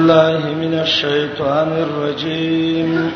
[0.00, 3.10] الله من الشيطان الرجيم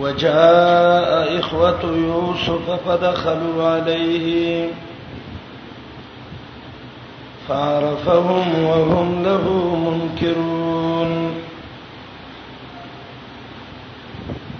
[0.00, 4.68] وجاء إخوة يوسف فدخلوا عليه
[7.48, 9.46] فعرفهم وهم له
[9.86, 11.34] منكرون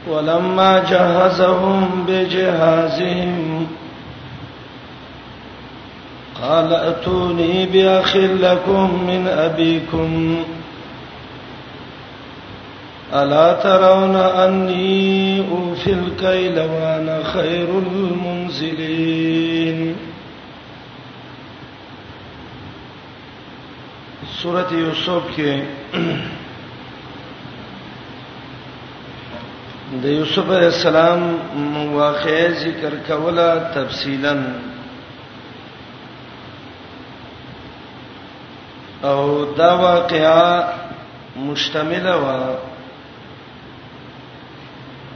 [0.09, 3.67] ولما جهزهم بجهازهم
[6.43, 10.45] قال اتوني باخ لكم من ابيكم
[13.15, 19.97] الا ترون اني اوفي الكيل وانا خير المنزلين
[24.43, 25.53] سوره یوسف کې
[30.03, 31.23] د یوسف علی السلام
[31.75, 34.43] واقعې ذکر کوله تفصیلا
[39.05, 40.63] او دا واقعا
[41.37, 42.25] مشتمل و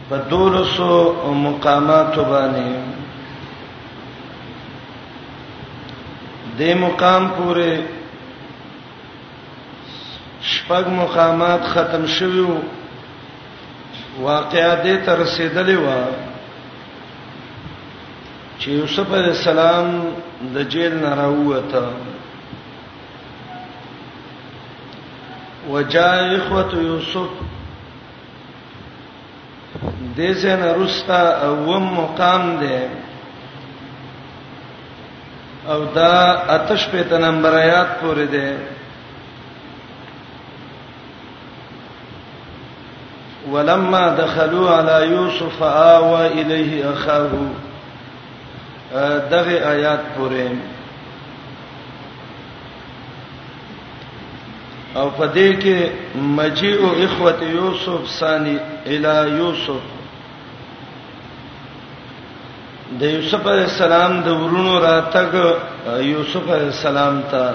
[0.08, 0.90] په دولسو
[1.24, 2.74] او مقامات باندې
[6.58, 7.70] د مقام پورې
[10.52, 12.52] شپږ مقامات ختم شویو
[14.20, 15.86] واقعا دې تر رسیدلې و
[18.60, 19.88] چې یوسف علی السلام
[20.54, 21.84] د جیل نه راووته
[25.68, 27.30] وجاء اخوه یوسف
[30.16, 32.80] د زین رستا اوم مقام دی
[35.72, 36.12] او دا
[36.56, 38.50] آتش په تن نمبر آیات پورې دی
[43.52, 47.30] ولما دخلوا على يوسف آوى اليه اخاه
[49.34, 50.48] دغه آیات پورې
[54.96, 55.78] او په دې کې
[56.16, 59.82] مجيء اخوه یوسف ثانی الی یوسف
[63.00, 65.34] د یوسف علی السلام د ورونو راتګ
[66.10, 67.52] یوسف علی السلام ته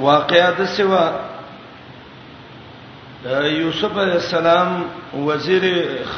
[0.00, 1.04] واقعات سوا
[3.46, 4.82] یوسف علی السلام
[5.26, 5.62] وزیر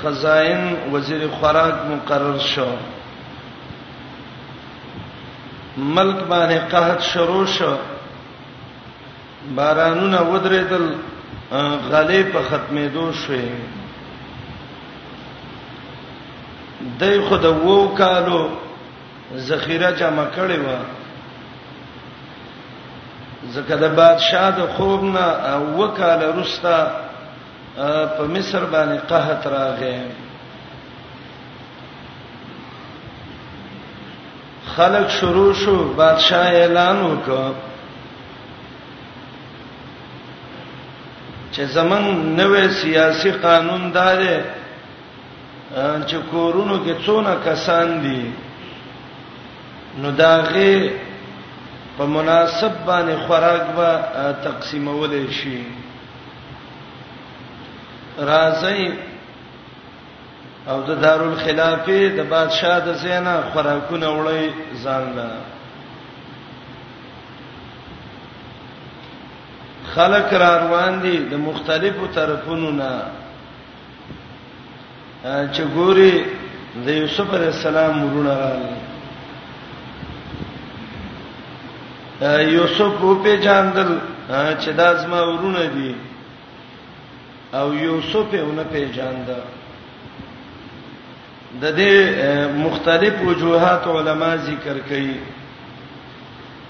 [0.00, 2.68] خزائن وزیر خوراک مقرر شو
[5.76, 7.76] ملک باندې قحط شروع شو
[9.56, 10.88] بارانونه ودرېدل
[11.90, 13.46] غلې په ختمې دو شوې
[16.98, 18.48] دای خود وو کالو
[19.36, 20.68] ذخیره جمع کړې و
[23.54, 25.26] زکه د بادشاہ د خوب نه
[25.78, 26.78] وکاله رستا
[28.16, 29.98] په مصر باندې قحط راغی
[34.76, 37.52] خلق شروع شو بادشاہ اعلان وکړ
[41.56, 44.20] چې زمنګ نوې سیاسي قانون دار
[46.08, 48.20] چې کورونو کې څونه کسان دي
[50.02, 50.90] نو داغه
[51.96, 55.58] په مناسب باندې خوراک به با تقسیمول شي
[58.18, 58.82] راځي
[60.70, 64.44] او د دارالخلافه د بادشاہ د زینا خوراکونه وړي
[64.84, 65.30] ځان لا
[69.94, 72.92] خلق را روان دي د مختلفو طرفونو نه
[75.54, 76.14] چې ګوري
[76.84, 78.82] د یوسف علی السلام ورونه راغلی
[82.58, 82.92] یوسف
[83.24, 83.90] په جاندل
[84.60, 85.90] چې دا زما ورونه دي
[87.58, 89.42] او یوسف په ونه په جاندل
[91.62, 95.16] د دې مختلف وجوهات علما ذکر کړي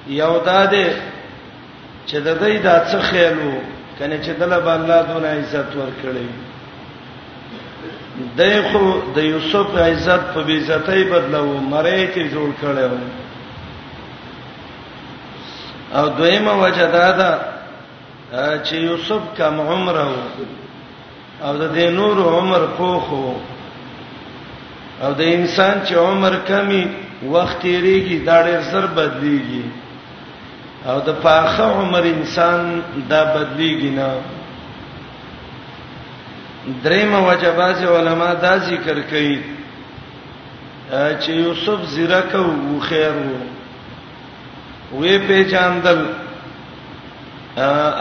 [0.09, 0.89] یو دا ده
[2.06, 3.53] چې د دې د څه خیالو
[3.99, 6.28] کنه چې دلب الله دونه عزت ورکړي
[8.37, 12.91] دغه د یوسف عزت په بیزتۍ بدلو مړی ته جوړ کړو
[15.94, 17.31] او دویمه وجه دا ده
[18.64, 19.97] چې یوسف کم عمر
[21.43, 23.25] او د دې نور عمر پوخو
[25.02, 26.85] او د انسان چې عمر کمی
[27.32, 29.64] وخت تیریږي دا ډېر سر بدلیږي
[30.88, 32.61] او د پاخه عمر انسان
[33.11, 34.08] دا بدلیږي نه
[36.85, 39.38] دریم وجبات علما دا ذکر کوي
[40.93, 43.41] چې یوسف زیرک او خیر وو
[45.00, 46.00] وې په چاندل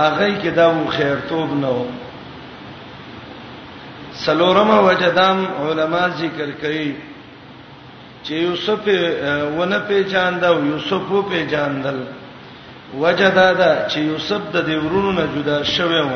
[0.04, 1.80] هغه کې دا و خیر توب نه و
[4.26, 6.92] سلورم وجدام علما ذکر کوي
[8.28, 8.84] چې یوسف
[9.58, 11.98] ونه پیچاند او یوسف په پیچاندل
[13.04, 16.12] وجدا دا چې یوسف د دیورونو نه جدا شوی و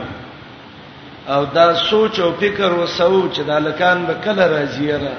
[1.34, 5.16] او دا سوچ او فکر وسو چې د الکان به کله راځي را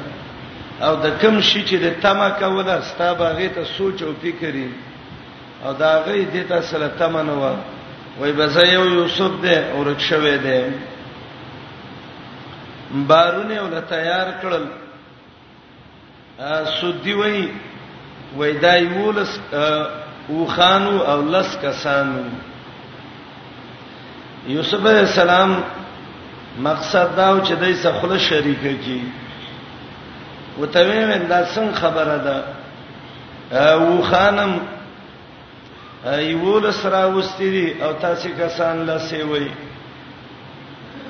[0.87, 4.69] او د کم شي چې د تما کوله ستا باغې ته سوچ او فکرې
[5.65, 7.57] او دا غي د تاسو سره تمنه و
[8.21, 10.61] وای بزایو یوسف دې اورک شوی دی
[13.09, 14.65] بارونه ول تیار کړل
[16.81, 17.49] سودی وای
[18.37, 19.39] وای دای مولس
[20.29, 22.23] او خانو او لس کسانو
[24.53, 25.61] یوسف علیہ السلام
[26.67, 29.13] مقصد دا و چې دای څه خله شریکه کی
[30.61, 32.43] وته وین دا څنګه خبره ده
[33.73, 34.59] او خانم
[36.15, 39.49] ایول سره واستې دي او تاسو کسان لسه وای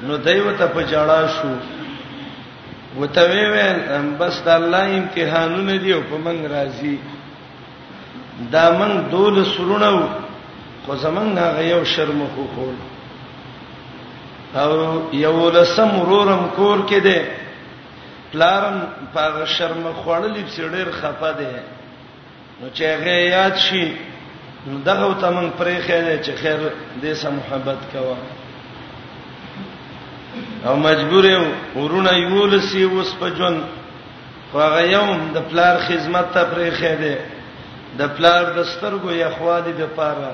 [0.06, 1.50] نو دایو ته پچاړه شو
[3.00, 3.80] وته ویل
[4.18, 6.94] بس د الله امتحانونه دی او پمنګ راځي
[8.52, 10.02] دا من دول سرونو
[10.84, 12.76] خو زمنګ هغه یو شرم خو کول
[14.60, 14.72] او
[15.24, 17.18] یو لسم رورم کور کې دی
[18.32, 18.78] پلارم
[19.14, 19.22] په
[19.56, 21.52] شرم خوړلې څېړېر خفه دی
[22.60, 23.86] نو چې هغه یاد شي
[24.66, 26.60] نو دغه ته من پرې خېله چې خیر
[27.02, 28.16] دې سم محبت کوه
[30.66, 31.24] او مجبور
[31.76, 33.56] ورونه یول سی وس په جون
[34.50, 37.14] خو هغه یوم د پلار خدمت ته پرې خېده
[37.98, 40.32] د پلار د سترګو یخوالې د پاره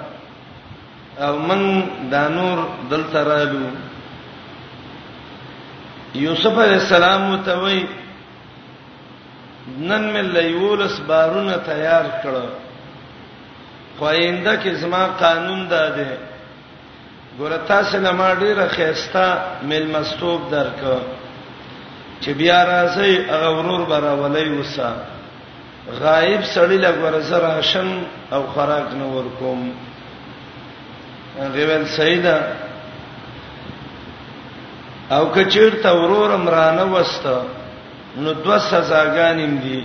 [1.26, 1.62] او من
[2.14, 2.56] دا نور
[2.92, 3.66] دلته رالو
[6.22, 7.80] یوسف علی السلام ته وای
[9.78, 12.34] نن مې لیولس بارونه تیار کړ
[13.98, 16.10] خو آینده کې زما قانون داده
[17.38, 19.26] ګورتا سينما ډیره خيستا
[19.68, 20.80] مل مستوب درک
[22.22, 24.90] چې بیا راځي هغه ورور برا ولای وسا
[26.02, 27.88] غایب سړی لا ګور زرا شم
[28.34, 29.60] او خوراک نه ور کوم
[31.54, 32.38] ریول سیدا
[35.16, 37.34] او کچیر تا ورور امرانه وسته
[38.22, 39.80] نو دو سزاګانیم دي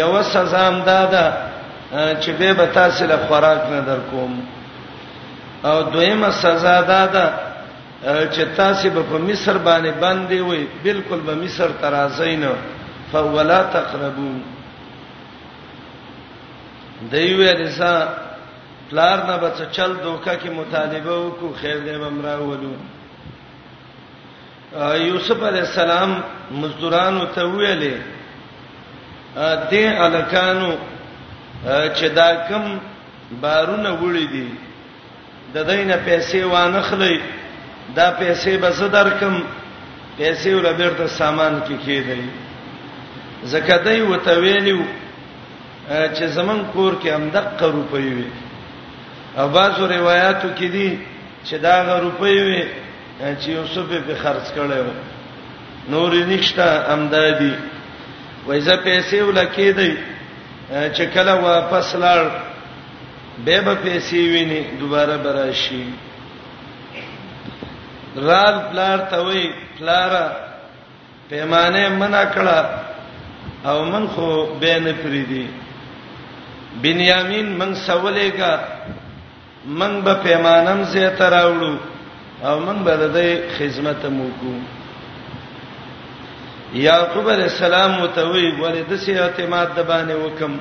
[0.00, 1.26] یو سزا هم دادا
[2.22, 4.32] چې به به تاسو له خوراک نه در کوم
[5.64, 7.24] او دویمه سزا دا ده
[8.32, 12.44] چې تاسو په مصر باندې باندې وي بالکل به مصر ترازین
[13.12, 14.42] فولا تقربون
[17.12, 18.12] دیوې رسا
[18.90, 22.74] پلار نه بچ چل دوکا کې مطالبه وکړو خیر دې ممرا ولو
[25.02, 26.20] یوسف علی السلام
[26.62, 27.96] مزدورانو ته ویلې
[29.36, 30.74] دې الکانو
[31.66, 32.78] چې دا کم
[33.42, 34.48] بارونه وړي دي
[35.54, 37.16] د دینه پیسې وانخلې
[37.96, 39.34] دا پیسې به زه درکم
[40.18, 42.22] پیسې ولا بیرته سامان کې کېدای
[43.52, 44.80] زکات ای وته ویلو
[45.88, 48.26] چې زمون کور کې هم دقه روپې وي
[49.38, 50.98] او بعضو روایتو کې دي
[51.46, 52.62] چې دا غ روپې وي
[53.40, 54.94] چې یوسف په خرج کړي وو
[55.92, 57.52] نور نشته امدادي
[58.46, 59.92] وایزه پیسې ولکې دی
[60.96, 62.49] چې کله واپس لاړ
[63.44, 65.82] به به پیسې ویني دوباره براشي
[68.16, 69.44] رال پلار ته وای
[69.78, 70.10] پلار
[71.30, 72.58] پیمانه منا کړه
[73.66, 75.48] او من خو به نه پریدي
[76.82, 78.52] بنیامین من سوالېګا
[79.66, 81.76] من به پیمانم زه تراوړو
[82.44, 83.16] او من به د
[83.58, 84.60] خدمت مو کوم
[86.74, 90.52] یعقوب علیہ السلام متوی ولې د سیاته ماده باندې وکم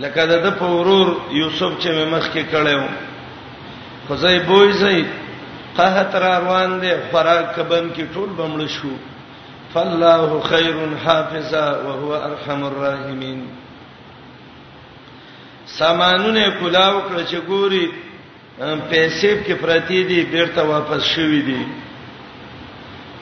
[0.00, 1.08] لکه د په ورور
[1.42, 2.80] یوسف چې مخ کې کړو
[4.08, 4.98] خزای بوې زې
[5.76, 8.92] قحط را روان دي فراق کبن کې ټول بمړ شو
[9.72, 13.40] فالله خير حافظا وهو ارحم الراحمين
[15.78, 17.84] سامانونه کلاو کړ چې ګوري
[18.90, 21.62] پیسې کې پرتی دي بیرته واپس شوې دي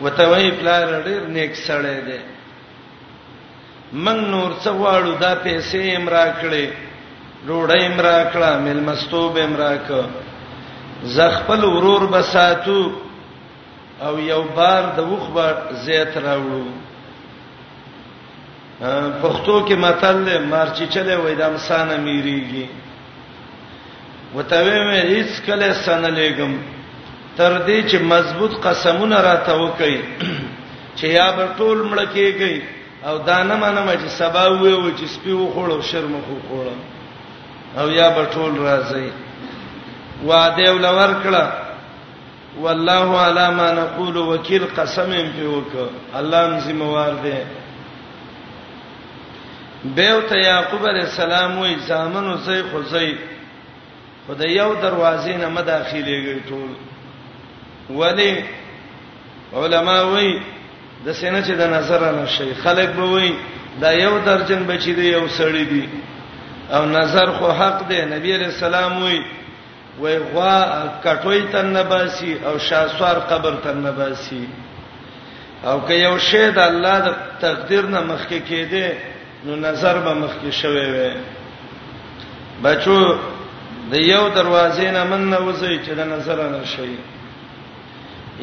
[0.06, 2.18] وتوی پلا رډیر نیک سړی دی
[3.92, 6.66] من نور څه واړو دا پیسې امرا کړې
[7.47, 10.04] روړې امرا کړه مل مستوب امرا کړه
[11.16, 12.80] زخپل ورور بساتو
[14.04, 15.54] او یو بار د وخبر
[15.85, 16.64] زیات راوړو
[19.23, 22.66] پښتو کې متل له مارچی چلے وای د امسانه میریږي
[24.35, 26.52] وتوی مې هیڅ کله سن لګم
[27.37, 30.00] تر دې چې مضبوط قسمونه راته وکړي
[30.97, 35.33] چې یا به ټول مړ کېږي او دانه منم چې سبا وې و چې سپي
[35.33, 36.75] و خوړو شرم خو خوړو
[37.78, 39.11] او یا بټول راځي
[40.26, 41.45] وعده ولور کړه
[42.62, 45.75] والله علا ما نقول وکیل قسم هم په وک
[46.14, 47.33] الله هم زموار دی
[49.85, 53.14] بیو ته یعقوب علیہ السلام وې ځامنو زې خو زې
[54.26, 56.73] خدای یو دروازې نه مداخله کوي ټول
[57.99, 58.33] ولی
[59.59, 60.33] علما وایي
[61.09, 63.31] د سینې چې د نظر نه شي خلک به وای
[63.83, 65.85] دا یو درجن بچی دی یو سړی دی
[66.77, 69.21] او نظر خو حق دی نبی رسول الله وای
[70.00, 70.57] وای غوا
[71.05, 74.43] کټوي تن نباسي او شاسوار قبر تن نباسي
[75.69, 77.09] او که یو شی د الله د
[77.45, 78.87] تقدیر نه مخکې کېده
[79.47, 81.12] نو نظر به مخکې شوي وي
[82.62, 82.99] بچو
[83.93, 86.93] د یو دروازې نه من نه وځي چې د نظر نه شي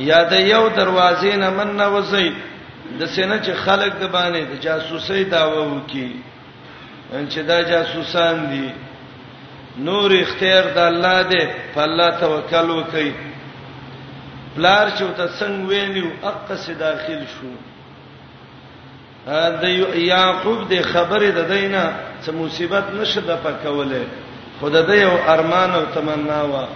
[0.10, 2.30] یا د یو دروازې نه من نه وځي
[3.00, 6.12] د سینه چې خلک د باندې د جاسوسي داوا وکي
[7.18, 8.70] ان چې دا جاسوسان دي
[9.88, 13.12] نور اختیار د الله دی په الله توکل وکي
[14.56, 17.52] پلار چې وت څنګه ویلو اقص داخل شو
[19.62, 19.70] دا
[20.12, 21.84] یعقوب د خبره د دینه
[22.26, 24.04] څه مصیبت نشه د پکوله
[24.60, 26.68] خود د یو ارمان او تمنا وا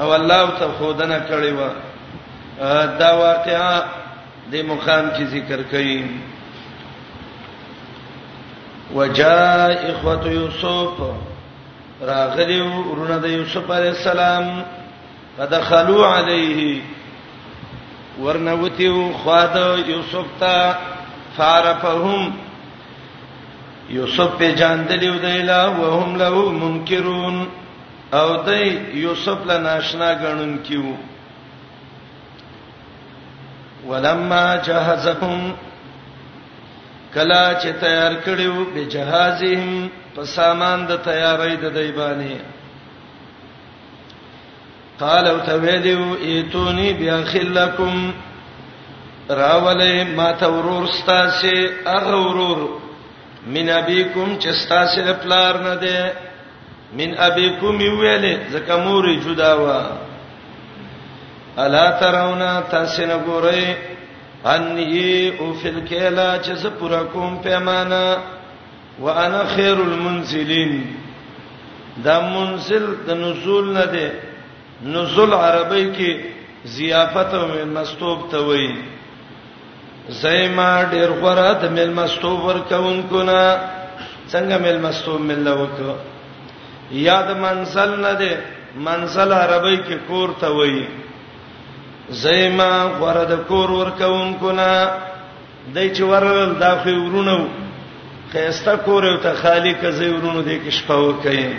[0.00, 1.70] او الله ته خودنه کړی وا
[3.00, 4.01] دا واقعا
[4.50, 6.06] دې مقام کې ذکر کړي
[8.96, 10.94] وجاء اخوه یوسف
[12.10, 14.46] راغلی ورونه د یوسف علی السلام
[15.36, 16.82] فدخلوا علیه
[18.22, 19.54] ورنوتیو خواد
[19.92, 20.74] یوسف ته
[21.36, 22.30] فارفهم
[23.90, 27.40] یوسف په جاندلیو دیلا وهم له منکرون
[28.20, 28.68] او دای
[29.04, 30.82] یوسف له ناشنا غنون کیو
[33.88, 35.52] ولما جهزهم
[37.14, 42.36] کلا چې تیار کړیو به جهازهم په سامان د تیارې د دیبانی
[45.00, 48.12] قال او ته ویلو ایتونی بیا خلکم
[49.30, 52.60] راولې ما تورور ستاسه اغه ورور
[53.46, 56.12] من ابيكم چې ستاسه پلار نه ده
[56.98, 59.82] من ابيكم ویلې زکه مورې جدا وا
[61.58, 63.64] الا ترونا تاسو نه ګورئ
[64.46, 68.02] انی او فل کلا چې زه پورا کوم پیمانه
[69.00, 70.72] وانا خیر المنزلین
[72.04, 74.06] دا منزل د نزول نه دی
[74.94, 76.20] نزول عربی کې
[76.76, 78.72] ضیافت او مستوب ته وایي
[80.22, 83.70] زایما ډیر غره د مل مستوب ورکونکو نه
[84.28, 85.96] څنګه مل مستوب مل وک
[87.04, 88.34] یاد منزل نه دی
[88.88, 90.84] منزل عربی کې کور ته وایي
[92.24, 94.72] زېما غره د کور ورکون کنا
[95.74, 97.38] دای چې ورل دا خو ورونو
[98.32, 101.54] خيستا کور او ته خالق زې ورونو دې کې شپه وکي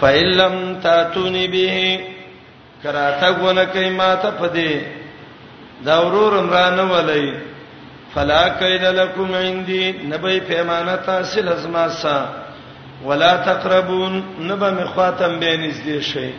[0.00, 2.00] فإلم تاتونی به
[2.82, 4.72] کراته غونه کوي ماته پدې
[5.84, 7.34] دا ورورم را نه ولای
[8.14, 12.16] فلا کید لکم عندي نبی پیمانه تاسل ازما سا
[13.06, 16.30] ولا تقربون نبا مخاتم بینز دې شي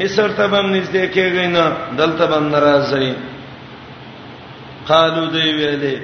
[0.00, 3.12] مصر ته بم نږدې کېږي نه دلته بم ناراضي
[4.88, 5.98] قالو دی ویلې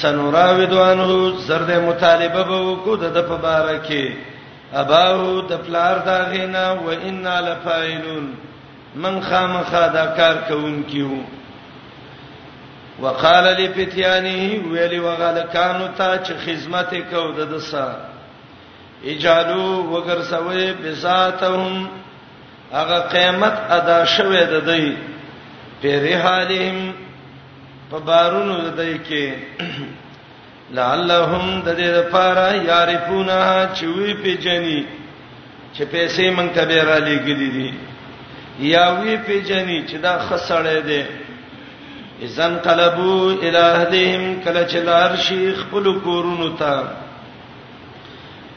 [0.00, 1.10] سنوراوید انه
[1.46, 4.12] زرد مطالبه به وکړو د په بارکه
[4.82, 8.26] اباو د پلار دا غینا و ان لفاعلون
[9.02, 11.12] من خامخا دا کار کوون کیو
[13.02, 17.88] وقال لفتيانه ویلی وغالکانو ته چې خدمت کو د دسا
[19.04, 21.88] اجالو وګرسوي بذاتهم
[22.72, 24.86] هغه قیامت ادا شوه د دوی
[25.82, 26.78] پیری حالهم
[27.90, 29.24] په بارونو د دوی کې
[30.78, 33.38] لعلهم د دې لپاره یعرفونا
[33.76, 34.80] چې وی په جنی
[35.74, 37.70] چې پیسې مونږ ته به را لګیدي دي
[38.74, 41.02] یا وی په جنی چې دا خسړې ده
[42.24, 43.12] اذن قلبو
[43.46, 46.74] الہدهم کله چې لار شیخ خپل کورونو ته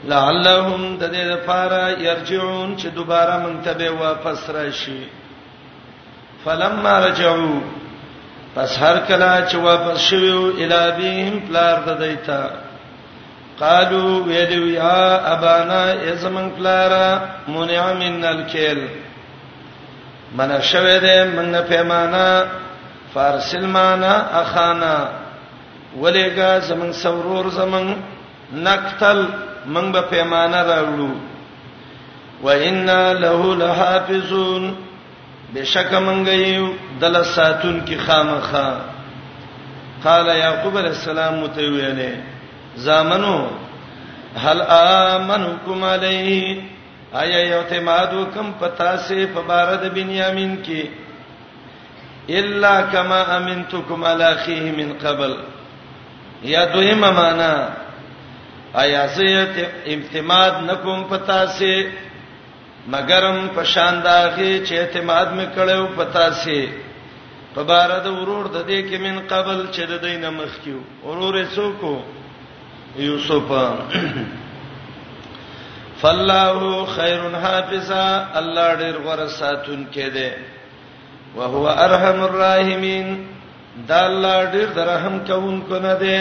[0.10, 5.02] لعلهم د دې لپاره يرجعون چې دوباره منتبه واپس راشي
[6.46, 7.58] فلما رجعوا
[8.56, 12.42] پس هر کله چې واپس شوو الابهم پلار د دیتا
[13.60, 15.02] قالوا ویلو یا
[15.34, 15.82] ابانا
[16.12, 17.08] ازمن پلارا
[17.48, 18.86] منع من الکل
[20.38, 22.28] من شوه دې من پیمانه
[23.14, 24.96] فارسل معنا اخانا
[26.02, 27.94] ولګه زمن سورور زمن
[28.70, 29.26] نقتل
[29.68, 31.12] من به پیمانه راوړو
[32.44, 34.76] و انا له لحافظون
[35.56, 36.68] بشک من غيو
[37.02, 38.70] دل ساتون کی خامخا
[40.04, 42.18] قال يعقوب عليه السلام متویله
[42.78, 43.48] زامنو
[44.44, 46.62] هل امنكم عليه
[47.22, 50.82] ایا یعتمادو کم پتا سے فبارد بنیامین کی
[52.40, 55.36] الا كما امنتكم على اخيه من قبل
[56.44, 57.70] یا دویمه معنا
[58.84, 59.28] آیا زه
[59.94, 61.76] اعتماد نکوم پتا سي
[62.94, 66.58] مگرم په شان داږي چې اعتماد مې کړو پتا سي
[67.54, 71.36] په بار د ورور د دې کې من قبل چې د دین مخ کیو ورور
[71.36, 71.80] یې څوک
[73.00, 73.50] یوسف
[76.02, 78.06] فالله خیر حافظا
[78.42, 80.32] الله ډیر غره ساتون کې ده
[81.40, 83.16] وهو ارحم الراحمین
[83.94, 86.20] دا الله ډیر رحم کوونکو نه ده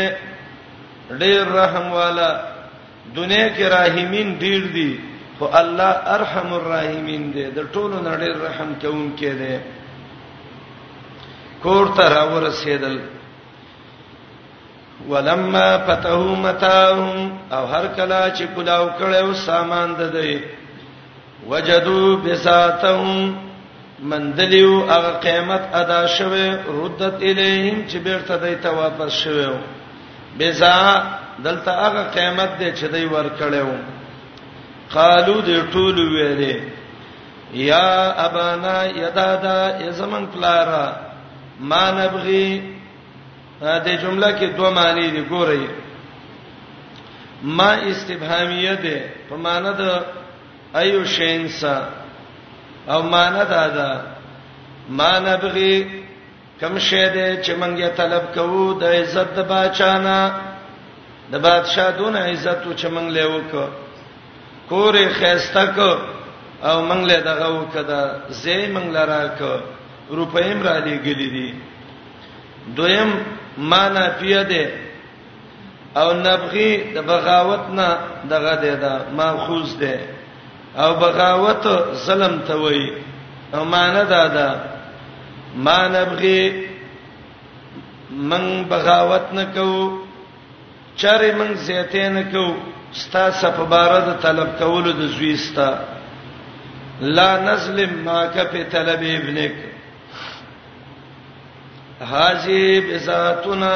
[1.11, 2.29] ډیر رحم والا
[3.17, 4.91] دنیا کې راحمین ډیر دي
[5.39, 9.57] خو الله ارحم الراحمین دی د ټولو نړۍ رحم کوونکی دی
[11.65, 12.97] کور ته راور سیدل
[15.09, 20.39] ولما فتحوا متاعهم او هر کلا چې کلاو کړو سامان ددې
[21.47, 23.37] وجدوا بساتهم
[24.11, 26.45] مندلیو هغه قیمت ادا شوه
[26.83, 29.57] ردت الیهم چې بیرته دیت واپس شوه
[30.39, 31.03] بزا
[31.45, 33.69] دلته هغه قیمت دې چې دوی ور کړو
[34.95, 36.61] قالو دې ټول ویلې
[37.53, 40.85] یا ابانا یدادا یزمن پلارا
[41.71, 42.63] ما نبغي
[43.63, 45.67] دې جمله کې دوه معنی دي ګورئ
[47.43, 50.01] ما استبهامیه ده په معنی د
[50.83, 51.77] ایو شینسا
[52.89, 53.91] او معنی دا ده
[54.89, 56.04] ما نبغي
[56.65, 60.19] کم شه دې چې مونږ یې طلب کوو د عزت د بچانا
[61.33, 63.53] د بادشاہ دون عزت چې مونږ له وک
[64.71, 65.91] کورې خيسته کو
[66.69, 68.03] او مونږ له دغه وکدا
[68.43, 69.53] زې مونږ لرا کو
[70.17, 71.51] روپیم را لګلې دي
[72.77, 73.11] دویم
[73.73, 74.67] معنا پیاده
[76.01, 77.89] او نبغي د بغاوت نه
[78.33, 79.97] دغه دی دا ماخوذ دی
[80.83, 81.65] او بغاوت
[82.07, 82.87] ظلم ته وای
[83.55, 84.74] او معنا دا ده
[85.57, 86.67] ما نبغي
[88.11, 89.73] من بغاوت نکو
[90.97, 92.45] چر من زیتین کو
[93.01, 95.71] ستا صفبارد طلب کول د زویستا
[97.01, 99.53] لا نظلم ما کفی طلب ابنک
[102.11, 103.75] حاجی بذاتنا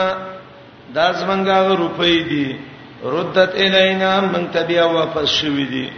[0.95, 2.45] دا زمنګا روپی دی
[3.15, 5.89] ردت الینا من تبیا واپس شوی دی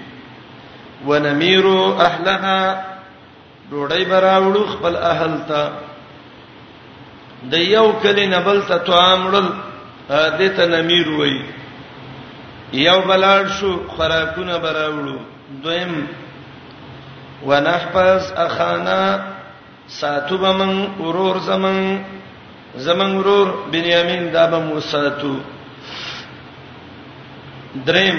[1.06, 2.89] ونمیرو اهلها
[3.70, 5.60] ډوډۍ براوړو خپل اهل ته
[7.52, 9.48] د یو کلی نبل ته توامړل
[10.38, 11.36] دې ته نمیر وای
[12.88, 15.16] یو بلار شو خوراکونه براوړو
[15.62, 15.94] دویم
[17.48, 19.02] ونحفظ اخانا
[20.00, 20.72] ساتو بمن
[21.04, 21.78] ورور زمن
[22.86, 25.34] زمن ورور بنیامین دا به موساتو
[27.88, 28.18] دریم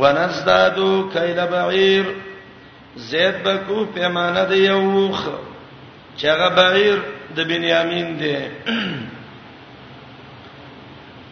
[0.00, 2.04] ونزدادو کیل بعیر
[2.96, 5.20] زید بکو پیمانه دی یوخ
[6.16, 6.98] چې هغه بغیر
[7.36, 8.36] د بنیامین دی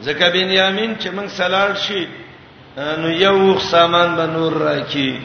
[0.04, 2.06] ځکه بنیامین چې موږ سلال شي
[2.76, 5.18] نو یوخ سامان به نور راکی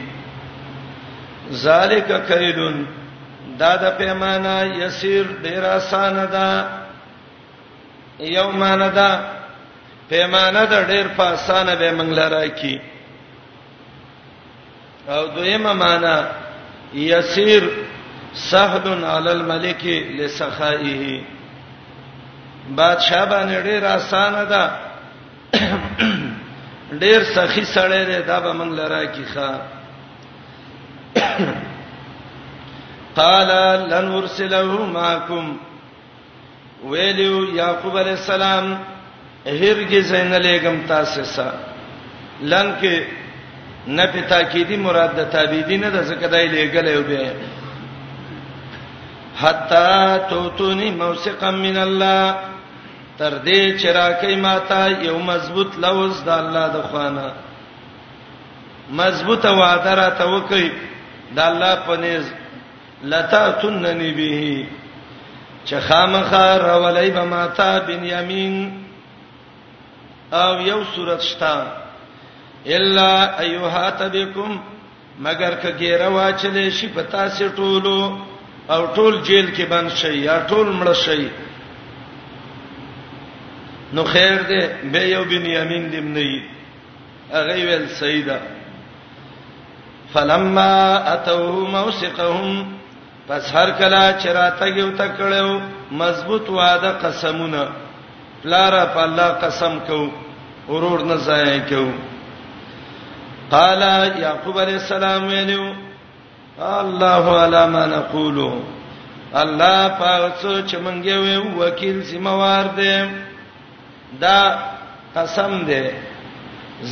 [1.52, 2.84] ذالک کیدون
[3.58, 6.48] دا د پیمانه یسیر ډیر آسان ده
[8.20, 9.10] یومانه ده
[10.08, 12.78] پیمانه ده ډیر په آسانه به موږ لراکی
[15.08, 16.16] او دویمه معنا
[16.94, 17.64] یسیر
[18.34, 19.86] سهل علی الملک
[20.18, 21.20] لسخائه
[22.76, 24.70] بادشاہ باندې ډیر آسان ده
[27.02, 29.50] ډیر سخی سړی دی دا به موږ لرا کی ښا
[33.18, 33.48] قال
[33.92, 35.56] لن ارسله معكم
[36.84, 38.74] ویلو یعقوب علیہ السلام
[39.46, 41.54] هرگز نه لګم تاسو سره
[42.42, 43.04] لن کې
[43.86, 47.32] نه په تاکیدی مراد د تابیدی نه د زکه دای لګل یو به
[49.40, 52.34] حتا توتونی موثقا من الله
[53.18, 57.32] تر دې چرکه ماتا یو مضبوط لوز د الله د خوانه
[59.00, 60.72] مضبوطه وعده را توکي
[61.36, 62.24] د الله په نيز
[63.02, 64.66] لتا تننی به
[65.66, 68.56] چې خامخا راولای به ماتا بن یمین
[70.32, 71.56] او یو صورت شتا
[72.74, 74.58] الا ايها تبكم
[75.26, 77.92] مگر کګیره واچلې شي په تاسو ټولو
[78.74, 81.28] او ټول جیل کې بند شي یا ټول مړ شي
[83.94, 86.42] نو خیر دې به یو بن یمین دې منی
[87.32, 88.38] هغه ویل سیدا
[90.12, 90.72] فلما
[91.14, 91.40] اتو
[91.76, 92.58] موثقهم
[93.28, 95.60] پس هر کله چراته یو تکړو
[96.02, 97.64] مضبوط وعده قسمونه
[98.52, 100.02] لارا په الله قسم کو
[100.72, 101.86] ورور نه ځای کو
[103.50, 103.82] قال
[104.18, 105.74] يعقوب عليه السلام ویلو
[106.58, 108.38] الله على ما نقول
[109.42, 112.92] الله پاڅو چې مونږ یو وکیل سیموار دی
[114.20, 114.38] دا
[115.14, 115.80] قسم دی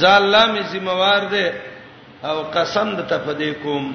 [0.01, 1.47] ظالم سیموار دی
[2.23, 3.93] او قسم د تفدی کوم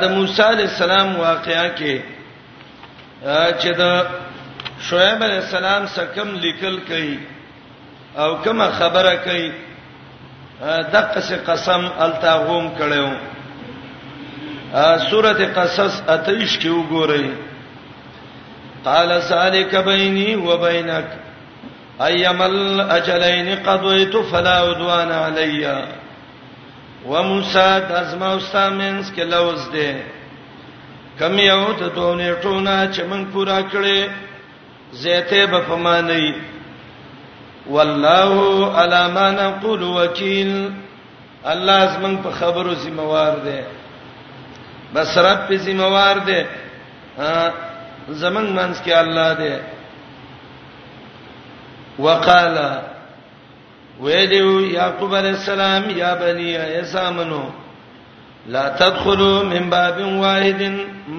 [0.00, 2.00] د موسی علی السلام واقعیا کې
[3.60, 4.06] چې د
[4.88, 7.18] شعیب علی السلام سره کوم لیکل کړي
[8.18, 9.67] او کومه خبره کړي
[10.66, 13.06] دغه څه قسم التاغوم کړو
[15.10, 17.26] سوره قصص اتیش کې وګورئ
[18.88, 21.08] قال ذلك بيني وبينك
[22.08, 25.84] ايما الاجلين قضيت فلا عدوان علي
[27.06, 29.92] وموسى دازما واستامنس کې لوز دي
[31.18, 34.10] کم یو ته دونې ټونه چې من پورا کړې
[35.06, 36.34] زيته به پمانه
[37.68, 40.72] والله على ما نقول وکیل
[41.46, 43.60] الله زمون په خبرو ذمہوار دی
[44.94, 46.40] بس رب په ذمہوار دی
[48.08, 49.50] زمون منځ کې الله دی
[51.98, 52.70] وقالا
[54.00, 57.42] ویدیو یعقوب علیہ السلام یا بنی ایسامنو
[58.54, 60.62] لا تدخلوا من باب واحد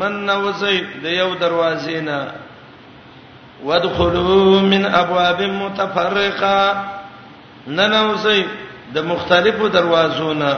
[0.01, 2.31] من نوزید د یو دروازې نه
[3.65, 6.60] وادخلوا من ابواب متفرقه
[7.67, 8.41] ننوزي
[8.93, 10.52] د مختلفو دروازو نه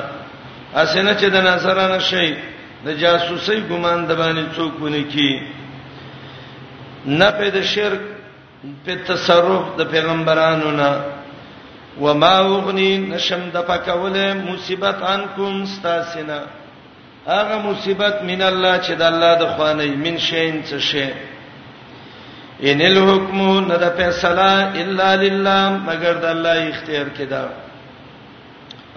[0.75, 2.27] اسنه چې د نصرانه شي
[2.85, 5.31] د جاسوسي ګمان د باندې څوک ونه کی
[7.19, 8.01] نه په د شرک
[8.85, 10.91] په تصرف د پیغمبرانو نه
[12.01, 16.39] وما اغني نشم د پکوله مصیبت انکم استاسنا
[17.27, 21.07] هغه مصیبت من الله چې د الله د خوانې من شین څه شي
[22.69, 24.51] ان الحكم نه د فیصله
[24.83, 27.41] الا لله مگر د الله اختیار کې ده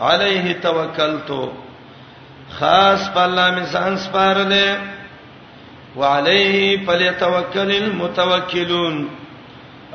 [0.08, 1.28] علیه توکلت
[2.58, 4.68] خاص په الله می ځان سپارلې
[5.96, 8.98] وعليه فليتوکل المتوکلون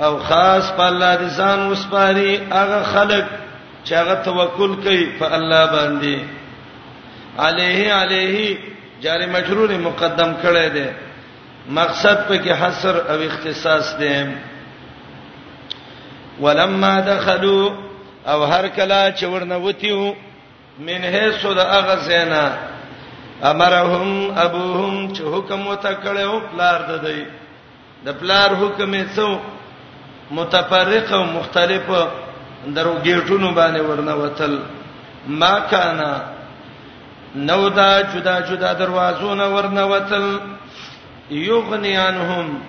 [0.08, 3.26] او خاص په الله دي ځان وسپاري هغه خلق
[3.86, 6.18] چې هغه توکل کوي په الله باندې
[7.50, 8.58] علیه علیه
[9.06, 10.86] جار مجرور مقدم کړی دی
[11.68, 14.24] مقصد په کې حصر او اختصاص دی
[16.40, 17.74] ولما دخلوا
[18.28, 20.14] او هر کلا چې ورنوتیو
[20.80, 22.50] من هيڅ د اغه زینا
[23.44, 27.24] امرهم ابوهم چې حکم وتکړو پلار ددی
[28.06, 29.40] د پلار حکم یې څو
[30.32, 31.88] متفرق او مختلف
[32.68, 34.60] درو گیټونو باندې ورنوتل
[35.28, 36.12] ما کانا
[37.36, 40.38] نو دا جدا جدا دروازو نه ورنوتل
[41.32, 42.62] یغنی عنهم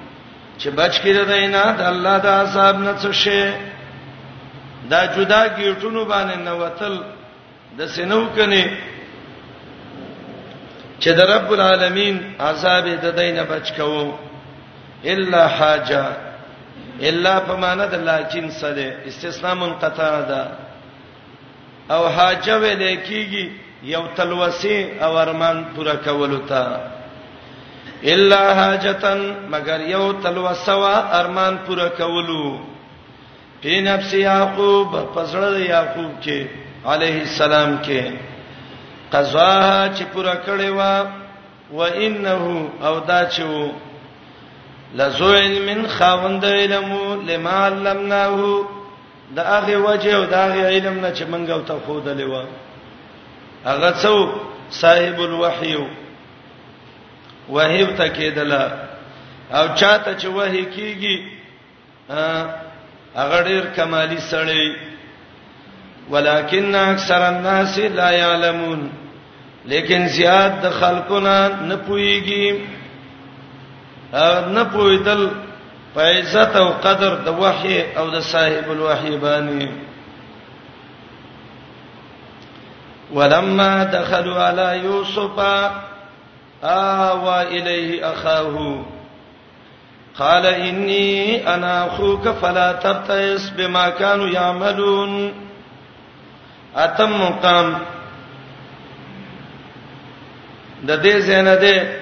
[0.58, 3.52] چې بچ کړه دینا د الله د عذاب نه څه شي
[4.90, 6.94] دا جدا گیټونو باندې نوتل
[7.78, 8.64] د سينو کني
[11.00, 14.12] چې د رب العالمین عذاب د دینه بچ کوو
[15.04, 16.04] الا حاجه
[17.02, 20.42] الا فمانه د لکن سره استثناء منقطع ده
[21.90, 23.48] او حاجه ولیکيږي
[23.82, 26.66] یو تلوسي او ارمان پوره کول ته
[28.04, 29.18] الا حاجتن
[29.50, 32.56] مگر یو تلوا سوا ارمان پوره کولو
[33.62, 36.44] په نفس یعقوب پسړه یعقوب کې
[36.94, 38.02] علیه السلام کې
[39.12, 41.04] قضا چې پوره کړې و
[41.72, 43.68] و انه او دا چې و
[44.98, 46.92] لزو علم خوند علم
[47.26, 48.60] لما علمناه
[49.36, 52.44] دا هغه وجه او دا هغه علم نه چې منګو ته خو دلې و
[53.64, 54.28] هغه څو
[54.82, 55.76] صاحب الوحی
[57.50, 58.52] وهب ته کېدل
[59.50, 61.16] او چاته چې وه کېږي
[63.20, 64.66] هغه ډیر کمالي سړی
[66.12, 68.80] ولکن اکثر الناس لا يعلمون
[69.72, 71.34] لیکن زیات د خلقونه
[71.68, 72.46] نه پويږي
[74.56, 75.22] نه پويدل
[75.94, 79.68] پېزت او قدر د وحي او د صاحب الوحي باندې
[83.14, 85.36] ولما دخلوا على يوسف
[86.62, 88.78] آوا الیه اخاه
[90.18, 95.32] قال انی انا اخوك فلا تبتئس بما كانوا يعملون
[96.76, 97.78] اتم مقام
[100.86, 101.96] د دې زنه ده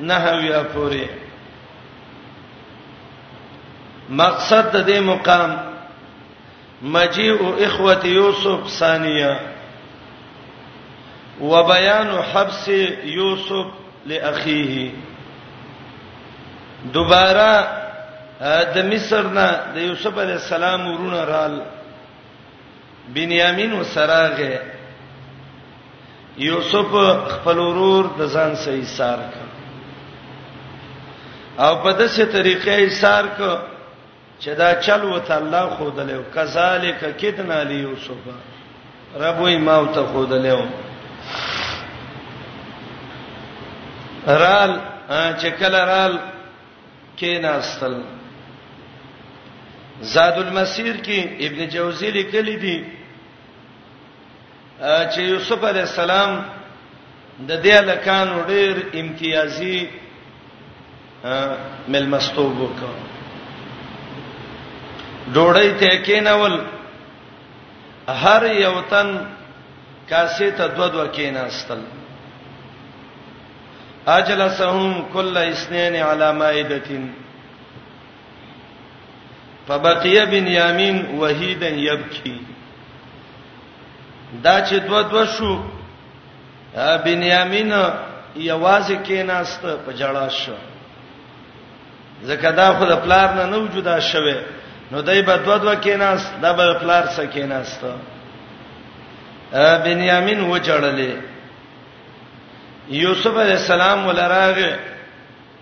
[0.00, 1.04] نحویا پوری
[4.10, 5.58] مقصد د دې مقام
[6.82, 9.40] مجيء اخوه يوسف ثانيه
[11.40, 12.68] وبيان حبس
[13.04, 13.66] يوسف
[14.06, 14.90] لاخيه
[16.94, 17.48] دوباره
[18.74, 21.54] د مصر نه د یوسف علی السلام ورونه رال
[23.14, 24.52] بنیامین وسراغه
[26.46, 26.88] یوسف
[27.32, 29.34] خپل ورور د ځان سه ایثار ک
[31.64, 33.58] او په دسه طریقې ایثار ک
[34.40, 38.22] چې دا چل وته الله خو دلو کذالک کدنا لیوسف
[39.16, 40.60] رب وې ما وته خو دلو
[44.26, 44.72] رال
[45.08, 46.16] چې کله رال
[47.18, 47.94] کې ناستل
[50.12, 52.82] زاد المسیر کې ابن جوزی لیکلی دی
[54.80, 56.42] چې یوسف علی السلام
[57.38, 59.86] د دې لکان ډېر امتیازي
[61.88, 62.92] مل مستوب وکړ
[65.32, 66.60] ډوړې ته کېنول
[68.08, 69.16] هر یو تن
[70.08, 72.03] کاسه ته دوه دوه کېناستل دو
[74.06, 76.88] اجلسهم كل اثنين على مائده
[79.68, 82.40] فبقي بنيامين وحيدا يبكي
[84.42, 85.56] دا چې دو دو شو
[87.04, 87.72] بنیامین
[88.36, 90.54] یوازې کېناست په جړا شو
[92.22, 94.36] زکه دا خو د پلار نه نه وجودا شوه
[94.92, 97.84] نو دای په دو دو کېناست دا به پلار سره کېناست
[99.84, 101.12] بنیامین و جړلې
[102.88, 104.78] یوسف علی السلام ولراغه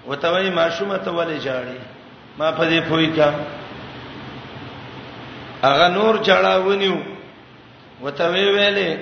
[0.08, 1.78] وتوی ماشومه ته ولې جاړي
[2.38, 3.32] ما په دې پوي کا
[5.62, 6.96] اغه نور جړاونیو
[8.02, 8.96] وتوی ویلې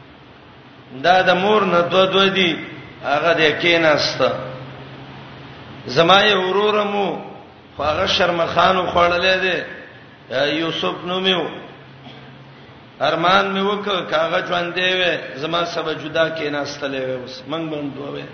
[1.04, 2.58] دا د مور نه دو دو دی
[3.04, 4.22] هغه د کیناست
[5.86, 7.06] زمای ورورمو
[7.76, 9.62] خو هغه شرمخانو خړلې دی
[10.58, 11.46] یوسف نومیو
[13.00, 15.00] ارمان مې وکړ کاغه ژوند دی و
[15.40, 18.24] زما سبا جدا کیناستلې و اوس منګ باندې دوه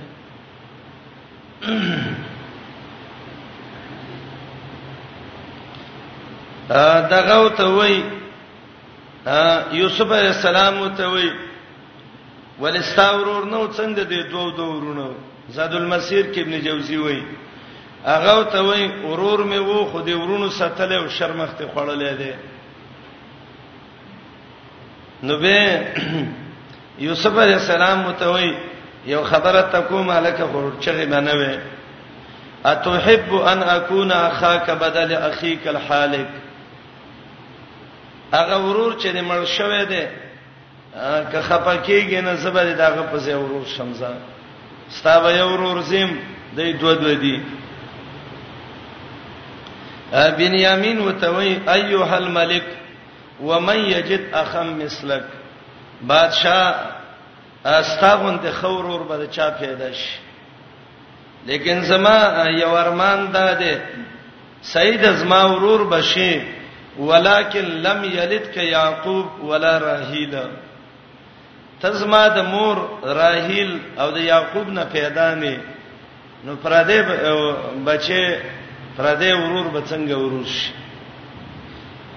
[6.70, 8.02] ا دغه ته وای
[9.78, 11.30] یوسف علیہ السلام ته وای
[12.60, 15.14] ولستاورور نو څنګه دی دوه دوه ورونو
[15.48, 17.22] زاد المسیر کې ابن جوزی وای
[18.14, 22.34] اغه ته وای اورور مې وو خو دې ورونو ساتلې او شرمخته خړلې ده
[25.22, 25.86] نو به
[26.98, 28.54] یوسف علی السلام متوي
[29.06, 31.58] یو خبره تکوم الک خورچغه بنوي
[32.66, 36.26] اتحب ان اكون اخاك بدل اخيك الحالك
[38.34, 40.08] هغه ورور چې مړ شوې ده
[41.32, 44.14] که خپکیږي نه زبر دغه په ځای ورور شمزه
[44.90, 46.18] ستاب یو ورور زم
[46.56, 47.42] دې دوه دوه دي
[50.12, 52.62] بنیامین وتوي ايها الملک
[53.40, 55.22] و من یجد اخم مثلک
[56.08, 56.74] بادشاہ
[57.68, 60.18] استاغون ته خور ور بده چا پیدا شي
[61.46, 62.18] لیکن زما
[62.58, 63.82] یو ارمان ده
[64.62, 66.40] سید از ما ورور بشي
[66.98, 70.34] ولکن لم یلد ک یعقوب ولا راحیل
[71.80, 75.56] تزما د مور راحیل او د یعقوب نه پیدا نه
[76.44, 76.98] نو پردې
[77.86, 78.36] بچي
[78.96, 80.72] پردې ورور بچنګ ورور شي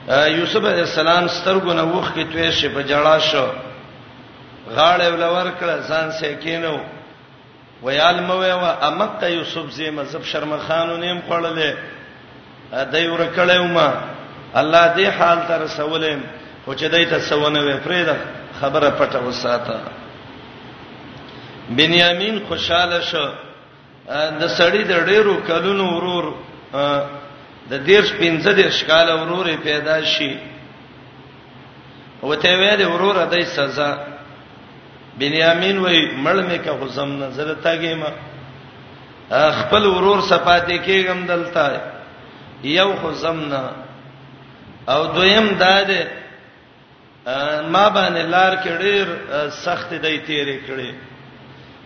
[0.08, 3.46] یوسف علی السلام سترګونه وښ کې توې شي په جړا شو
[4.76, 6.78] غاړه ولور کړه ځان سه کینو
[7.84, 11.74] ویال مو و امق یوسف زی مذهب شرم خانو نیم خړلې
[12.92, 13.94] دای ور کړه ما
[14.54, 16.22] الله دې حال تر سوالم
[16.66, 18.16] خو چې دای ته سوونه وې فرېدا
[18.62, 19.80] خبره پټه وساته
[21.70, 23.26] بنیامین خوشاله شو
[24.40, 26.26] د سړی د ډېرو کلونو ورور
[27.70, 30.32] د دیرش پنځه دیرش کال اورورې پیدا شي
[32.30, 33.90] وته وې د اورور دای سزا
[35.20, 38.12] بنیامین وای مړ مې کا حزم نظر تاګې ما
[39.62, 41.66] خپل اورور صفاتې کېګم دلته
[42.80, 43.66] یو حزمنا
[44.92, 46.02] او دویم داده
[47.74, 49.06] ما باندې لار کې ډېر
[49.66, 50.92] سخت دی تیرې کړې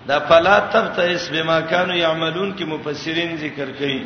[0.08, 3.98] دا فلا تب تیس بما کانوا یعملون کې مفسرین ذکر کړي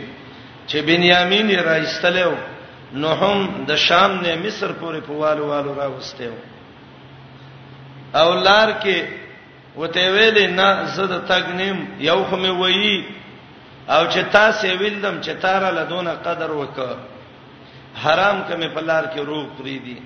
[0.71, 2.33] چې بنیامین یې راځتلو
[3.03, 3.37] نو هم
[3.69, 6.33] د شام نه مصر پورې په والو والو راوستیو
[8.23, 9.03] اولار کې
[9.81, 11.77] وته ویلې نه زد تګنیم
[12.09, 12.97] یو خو می وایي
[13.89, 16.97] او چې تاسو ویلم چې تاره لدون قدر وکړه
[18.03, 19.97] حرام کمه پلار کې روغ پری دي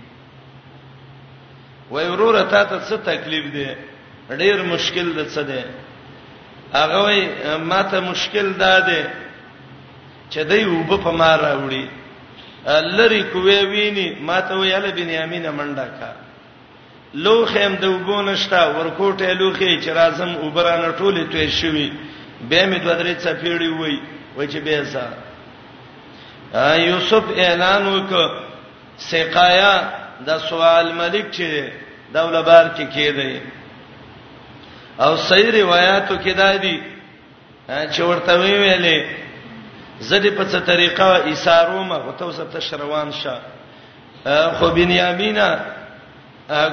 [1.91, 3.67] وای وروره تا ته څه تکلیف دی
[4.37, 5.65] ډیر مشکل ده څه ده
[6.73, 9.03] هغه ما ته مشکل ده ده
[10.29, 11.87] چې دوی وب په ما راوړي
[12.99, 16.11] لری کوې ویني ما ته ویل بنیامین منډه کا
[17.25, 21.89] لوخم د وبونشتا ورکوټه لوخي چې رازم وبرانه ټوله توې شوی
[22.49, 23.97] به می دوه درې څپېړې وای
[24.37, 25.05] وای چې به زه
[26.79, 28.13] یوسف اعلان وک
[28.99, 29.73] سقایا
[30.27, 31.47] د سوال ملک چې
[32.13, 33.29] دولبار کې کېده
[34.99, 36.79] او صحیح روایتو کې دا دي
[37.91, 38.97] چې ورته ویلې
[39.99, 43.37] زدی په څه طریقه ایثارومه او تو سبته شروان شه
[44.59, 45.57] خو بنیامینا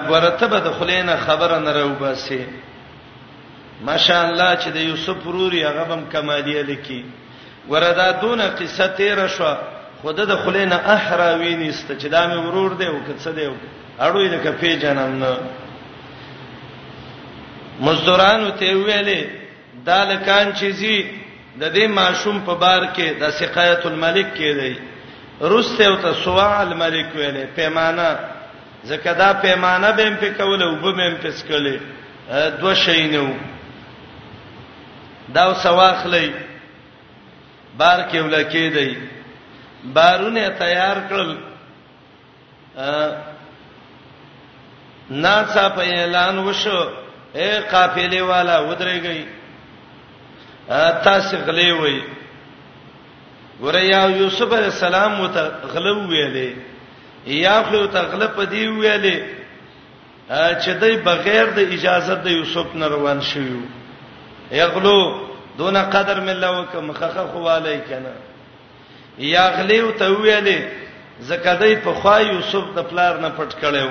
[0.08, 2.46] غورته به د خلینه خبره نه راو باسي
[3.86, 7.04] ماشاءالله چې د یوسف روري هغه هم کمالیه لکی
[7.68, 9.54] وردا دون قصه تیر شو
[10.02, 13.50] خود د خلینه احرا وینیست چې دا مې ورور دی او کڅ دی
[14.00, 15.36] اړوي د کفې جنم نه
[17.80, 19.24] مزدورانو ته ویلې
[19.86, 21.23] دالکان چیزی
[21.60, 24.72] د دې ماشوم په بار کې د سقایت الملک کې دی
[25.54, 28.08] رسته او تسوا الملک ویلې پیمانه
[28.90, 31.76] زکه دا پیمانه به په کوله او به په سکلې
[32.60, 33.36] دوه شي نه وو
[35.34, 36.26] دا سواخلې
[37.78, 38.96] بار کې ولکې دی
[39.94, 41.30] بارونه تیار کړل
[45.22, 46.80] ناڅاپه اعلان وشو
[47.34, 49.24] اے قافلې والا ودرېږي
[50.68, 52.00] تاسو غلې وای
[53.60, 55.42] ګوره یا یوسف علی السلام وته
[55.74, 56.54] غلو ویلې
[57.40, 59.24] یا خو ته غلې پدی ویلې
[60.28, 63.60] چې دای بغیر د اجازه د یوسف نه روان شوی
[64.60, 64.98] یغلو
[65.58, 68.14] دون قدر ملو ک مخخه خو علی کنه
[69.18, 70.58] یا غلې وته ویلې
[71.30, 73.88] زکدای په خوا یوسف د پلار نه پټ کړو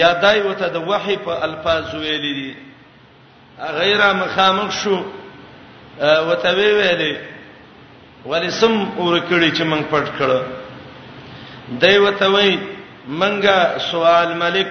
[0.00, 2.54] یا دای وته د وحی په الفاظ ویلې
[3.80, 5.02] غیر مخامخ شو
[6.02, 7.16] وتوی ویلې
[8.26, 10.40] ولی سم اور کړی چې مونږ پټ کړو
[11.80, 12.58] دی وتوی
[13.06, 14.66] منګه سوال ملک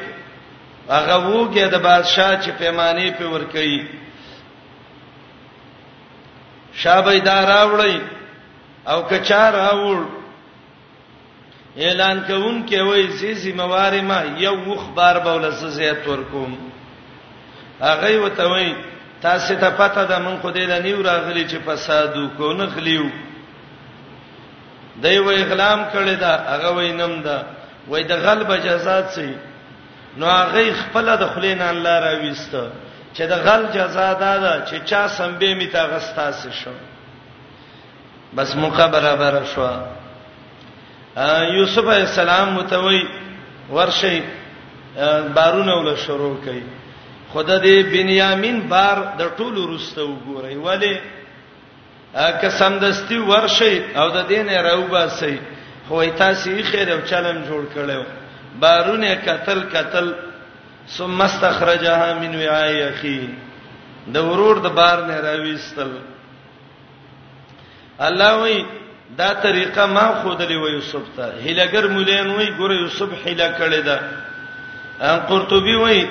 [0.90, 3.86] هغه وګه د بادشاہ چې پیمانه په ور کوي
[6.82, 8.02] شابه ادارا وړي
[8.92, 10.06] او کچار راوړ
[11.84, 16.56] اعلان کوم کې وای زی زمواري ما یو مخبر بوله زیات ورکوم
[17.92, 18.72] اغه وتوي
[19.22, 23.10] تاسو ته پته ده مونږ خو دې له نیو راغلي چې فساد وکونه خلیو
[25.04, 27.38] دوی و اغلام کړی دا هغه وینم دا
[27.88, 29.34] وای د غلب جزات سي
[30.18, 32.54] نو هغه خپل د خلین الله را وېست
[33.16, 36.72] چې د غل جزا ده چې چا سمبه می تا غستاس شو
[38.38, 39.70] بس موخه برابر شو
[41.58, 43.08] یوسف علی السلام متوي
[43.70, 44.24] ورشي
[45.36, 46.81] بارونه ول شروع کړي
[47.34, 50.94] خدای دې بنیامین بار د ټولو رسته وګوري ولی
[52.42, 55.36] که سمدستي ورشي او د دین راوباسي
[55.88, 58.06] خو تاسو خیر او چلم جوړ کړو
[58.64, 60.12] بارونه قتل قتل
[60.96, 63.20] ثم استخرجها من وعاء اخي
[64.16, 65.92] د ورور د بار نه راويستل
[68.10, 68.66] الله وی
[69.18, 74.00] دا طریقه ما خودلی و یوسف ته هیلګر مولین وی ګور یوسف هیله کړی دا
[75.02, 76.04] ان قرطبي وی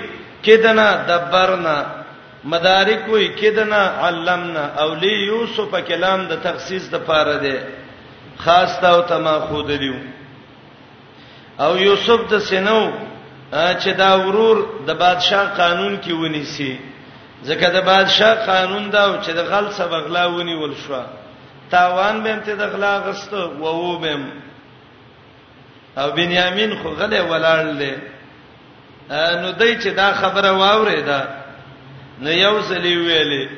[0.46, 1.74] کدنا دبرنا
[2.52, 7.56] مدارک وی کدنا علمنا اولی یوسف کلام د تخصیص د پاره دی
[8.44, 9.96] خاص تا او تما خود دیو
[11.64, 12.80] او یوسف د سينو
[13.52, 16.72] چې دا ورور د بادشاه قانون کې ونیسي
[17.48, 21.02] ځکه د بادشاه قانون دا چې د غل سبق لا ونیول شو
[21.70, 24.24] تاوان به امته د غلا غست وو وو بهم
[26.02, 27.92] او بنیامین خو غلې ولاړ لې
[29.10, 31.14] نو دای چې دا خبره واوریدا
[32.24, 33.48] نو یو ځلی ویلې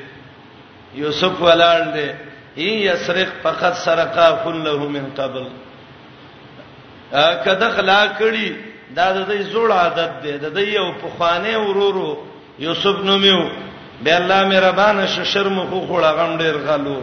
[1.01, 2.11] یوسف ولاړ دې
[2.61, 5.43] ای یسرق فقط سرقا كله من قبل
[7.47, 8.51] کده خلا کړی
[8.95, 12.07] دا د دې زوړ عادت دی د دې یو پخوانه ورورو
[12.65, 13.43] یوسف نومیو
[14.03, 16.95] به الله مې ربانه شرم خو خوړه غم ډیر غلو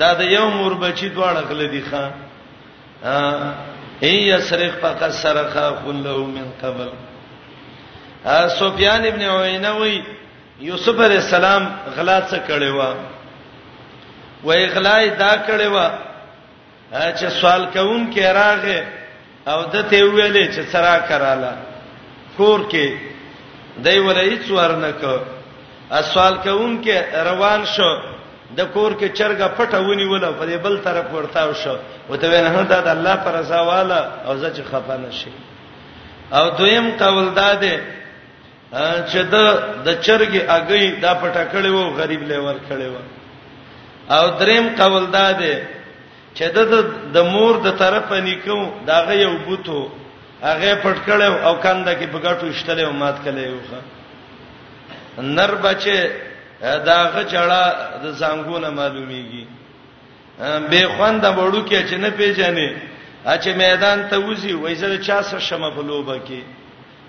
[0.00, 2.04] دا د یو مور بچی دواړه غل دي ښا
[4.10, 6.88] ای یسرق فقط سرقا كله من قبل
[8.24, 10.02] سفیان ابن عینه وی
[10.60, 11.64] یوسف علی السلام
[11.96, 12.94] غلا څه کړي و
[14.48, 15.90] وای غلای دا کړي و
[16.92, 18.82] چې سوال کوم کې راغې
[19.48, 21.52] او دته ویلې چې سرا کراله
[22.36, 22.92] کور کې
[23.84, 25.16] دای ولای څوار نه کو
[26.12, 27.90] سوال کوم کې روان شو
[28.56, 31.76] د کور کې چرګه پټه ونی ولا په بل طرف ورتاو شو
[32.10, 35.32] وته نه دا د الله پر رضا والا او ځکه خفه نشي
[36.32, 37.74] او دویم قول داده
[38.70, 39.34] چې د
[39.86, 43.02] د چرګي اگي دا پټه کړي وو غریب لیور کړي وو
[44.14, 45.54] او دریم قول دا دی
[46.36, 46.58] چې د
[47.14, 49.78] د مور د طرفه نیکو داغه یو بوتو
[50.42, 55.96] هغه پټ کړي او کنده کې بغاټو اشتلې او مات کړي وو نر بچه
[56.62, 57.64] داغه چړه
[58.04, 59.44] د زنګونه معلومیږي
[60.70, 62.68] به خوند وړو کې چې نه پیژنې
[63.32, 66.42] اچ میدان ته وځي وایي زه چا سره شمه په لوبه کې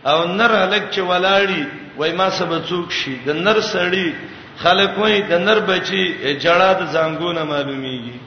[0.06, 1.64] او نر هلک چې ولاړی
[1.98, 4.16] وای ما سبا څوک شي د نر سړی
[4.62, 6.04] خلک وای د نر بچي
[6.40, 8.20] جړه د زنګونه معلومیږي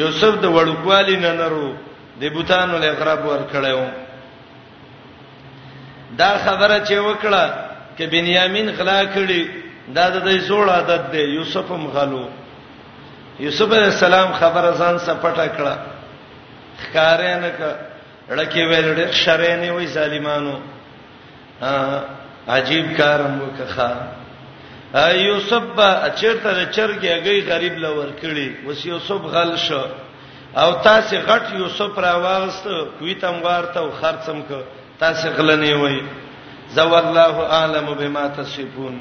[0.00, 1.72] یوسف د وړوکوالي نه نرو
[2.20, 3.86] د بوتانو له غرب ور کړیو
[6.20, 7.44] دا خبره چې وکړه
[7.98, 9.42] ک بنیامین غلا کړی
[9.88, 12.26] دا د دې زوړ عادت دی یوسف هم غلو
[13.44, 15.76] یوسف علی السلام خبره ځان سپټه کړه
[16.92, 17.60] خاره نه ک
[18.34, 20.54] لکه ویل ډېر شرې نه وای ظالمانو
[22.56, 23.90] عجیب کارم وکخه
[25.28, 25.66] یوسف
[26.20, 29.82] چیرته چرګي غي غریب لور کړی وس یوسف غل شو
[30.62, 32.66] او تاسو غټ یوسف را واغست
[32.98, 34.52] کویتم وارته او خرڅم ک
[35.02, 35.98] تاسو غلنی وای
[36.76, 38.96] زو الله اعلم بما تصفون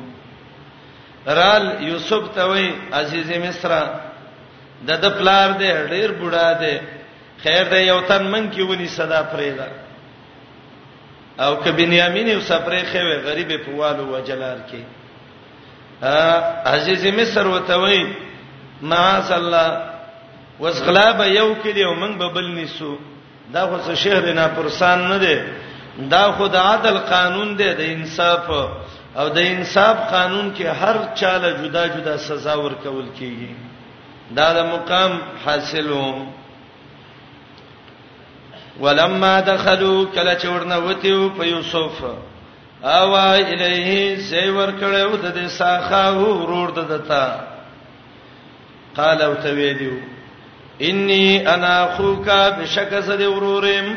[1.27, 3.71] رال یوسف ته وای عزیز مصر
[4.87, 6.75] د د پلار دې ډیر بوډا دې
[7.43, 9.67] خیر دې یو تن من کې ونی صدا پرېدا
[11.39, 14.83] او ک بنیامین یو سفرې خوي غریب په والو وجلار کې
[16.01, 18.03] ا عزیز مصر وتوي
[18.91, 19.83] معاذ الله
[20.59, 22.95] وسغلاب یو کړي او موږ به بل نیسو
[23.53, 25.39] دا خو څه شهر نه پرسان نه دی
[26.09, 28.49] دا خو د عادل قانون دی د انصاف
[29.19, 33.55] او د انصاف قانون کې هر چاله جدا جدا سزا ورکول کیږي
[34.35, 36.21] دا د مقام حاصلوم
[38.79, 42.03] ولما دخلوا کله چورنه وتیو په یوسف
[42.83, 47.39] او الیه سیور کړو د دې ساخاو ورور ددتا
[48.95, 49.93] قال او تویدیو
[50.81, 53.95] انی انا اخوکا بشک زد ورورم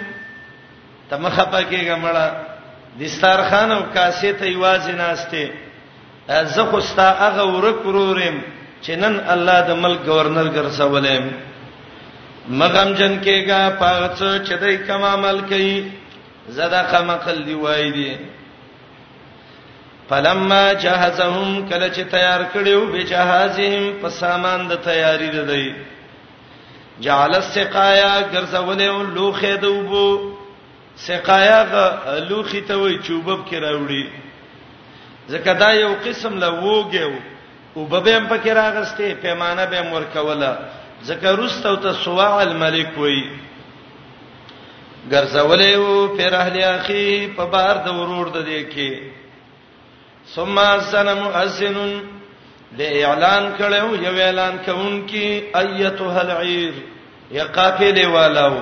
[1.10, 2.26] تم خپکیګه مړه
[3.00, 5.52] دسترخوان او کاسه ته یوازې ناشته
[6.44, 8.40] زه خو ستا هغه ورک ورورم
[8.82, 11.48] چې نن الله د ملک گورنر ګرځولم گر
[12.48, 15.76] مغم جن کېګه پاغڅ چې دای کوم عمل کوي
[16.56, 18.16] زدا قمقل دی وای دی
[20.08, 25.72] فلما جهزهم کله چې تیار کړیو به جهازهم په سامان د تیاری ردی
[27.00, 30.20] جعل السقایا ګرځولې لوخه دوبو
[31.06, 31.58] سقایا
[32.28, 34.08] لوخي ته وای چوبب کې راوړي
[35.32, 37.12] زکه دا یو قسم لا وګیو
[37.74, 40.56] او ببه هم پکې راغسته پیمانه به مور کوله
[41.06, 43.24] ذکر واستو ته سواع الملک وای
[45.12, 48.92] ګرځولې او پیر اهل اخی په بار د ورور د دې کې
[50.34, 51.76] ثم اذن مؤذن
[52.78, 55.26] له اعلان کړو یو اعلان کوونکی
[55.60, 56.74] ایته العیر
[57.38, 58.54] یا قافله والو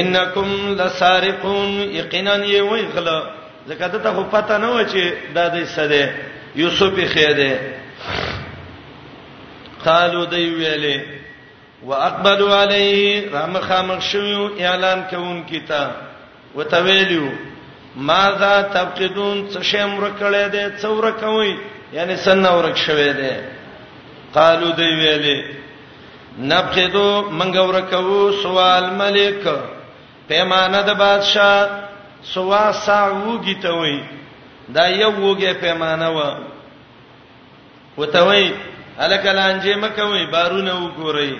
[0.00, 0.48] انکم
[0.80, 3.18] لسارقون یقینا یوی غلا
[3.68, 6.04] زکه ته خو پته نه و چې دا دې سده
[6.62, 7.52] یوسف خیده
[9.86, 11.27] قالو دی ویلې
[11.86, 15.88] واقبلوا علیه رامخامخ شو اعلان کوم کیتا
[16.54, 17.28] وتویلو
[17.96, 21.54] ماذا تفقدون څه شی مر کړی دی څور کوي
[21.92, 23.30] یعنی سن اورک شوی دی
[24.34, 29.48] قالو دی ویلې نفقدو منګ ورکو سوال ملک
[30.28, 31.68] پیمانه د بادشاہ
[32.32, 33.98] سوا ساوږي ته وای
[34.74, 36.26] دا یو وګه پیمانه و
[38.00, 38.50] وته وای
[39.06, 41.32] الکلانجه مکوي بارونه وګورئ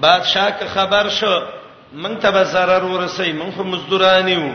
[0.00, 1.40] بادشاہ که خبر شو
[1.94, 4.52] مونږ ته به zarar ورسې مونږ هم مزدورانیو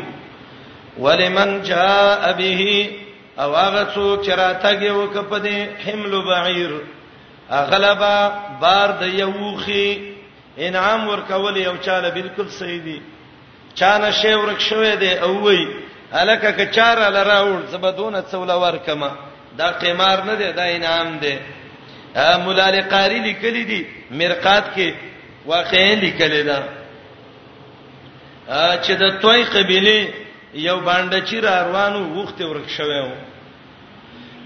[0.98, 2.90] ولمن جاء به
[3.40, 6.72] او هغه څوک چې راتګي وکپدې حمل بعیر
[7.50, 8.28] اغلبا
[8.62, 10.16] بار د یوخي
[10.58, 13.00] انعام ورکول یو چاله بالکل صحیح دی
[13.76, 15.68] چانه شی ورک شوې دی او وی
[16.14, 19.12] الکه که چاره لراوړ زبدونه څول ورکما
[19.58, 21.36] دا قمار نه دی دا انعام دی
[22.44, 24.92] مولا لقاری لیکلی دی مرقات کې
[25.48, 26.60] واقعي لیکل ده
[28.84, 30.08] چې د توي قبيله
[30.54, 33.18] یو باندې چې روانو وخت ورک شوی وو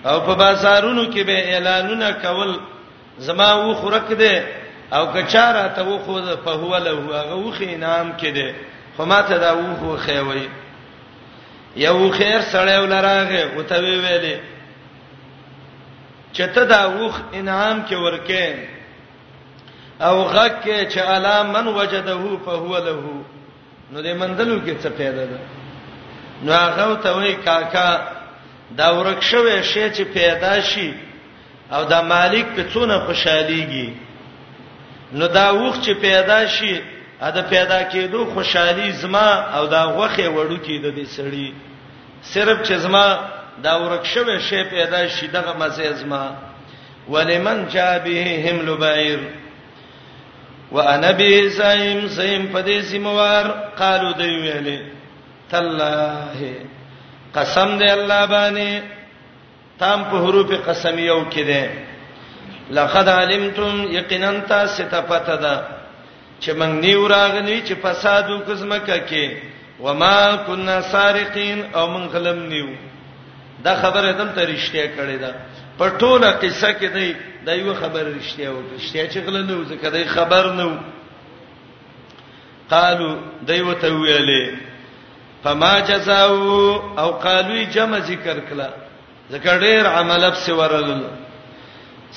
[0.10, 2.60] او په بازارونو کې به اعلانونه کول
[3.28, 4.44] زما و خورک ده
[4.94, 8.54] او کچاره ته و خو په هو له هغه و خې انعام کده
[8.98, 10.48] خو ماته دا و خو خوي
[11.76, 14.40] یو خیر سره ولراغه او ته ویلې
[16.34, 18.68] چته دا وخ انعام کې ورکه
[20.02, 23.02] او غک چې الا من وجده فهو له
[23.92, 25.40] نو دې مندلو کې څه پیدا ده
[26.44, 27.90] نو هغه ته وای کاکا
[28.78, 30.94] دا ورکشوې شی چې پیدا شي
[31.72, 33.90] او دا مالک په څونه خوشاليږي
[35.14, 36.76] نو دا وخ چې پیدا شي
[37.26, 39.28] ا د پیدا کېدو خوشحالي زما
[39.58, 41.50] او دا غوخه وړو کې د دې سړی
[42.34, 43.06] صرف چې زما
[43.64, 46.24] دا ورکشوې شی پیدا شي دغه مزه زما
[47.10, 49.20] ولمن جابه هم لبعیر
[50.76, 53.46] وانا بي سایم سایم پدې سیموار
[53.78, 54.80] قالو دی ویلې
[55.52, 56.52] تالله
[57.38, 58.82] قسم دې الله باندې
[59.84, 61.72] تام په حروف قسم یو کې ده
[62.80, 65.56] لقد علمتم یقینا تاسو ته پته ده
[66.42, 69.38] چې موږ نیو راغلی چې فساد وکزمکه کې
[69.80, 72.70] وما كنا سارقين او موږ غلم نیو
[73.68, 75.36] دا خبره دلته رښتیا کړې ده
[75.78, 77.12] په ټوله قصه کې دی
[77.46, 80.76] دا یو خبر رښتیا و رښتیا چې غل نه و ځکه دا خبر نه و
[82.74, 83.10] قالو
[83.48, 84.46] دایو ته ویلې
[85.44, 86.40] فما جزاو
[87.02, 88.68] او قالو جمع ذکر کلا
[89.32, 90.88] ذکر ډیر عمل اب سی ورل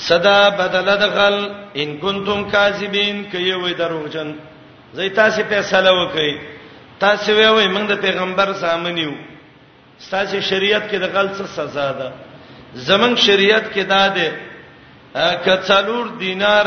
[0.09, 1.37] صدا بدل دغل
[1.81, 4.33] ان کنتم کاذبین کایو وې دروغجن
[4.95, 6.33] زئی تاسو فیصله وکئ
[7.05, 9.12] تاسو وې موږ د پیغمبر سامنیو
[10.14, 12.12] تاسو شریعت کې د غلط سزا ده
[12.87, 14.29] زمنګ شریعت کې دا ده
[15.15, 16.67] کڅلور دینار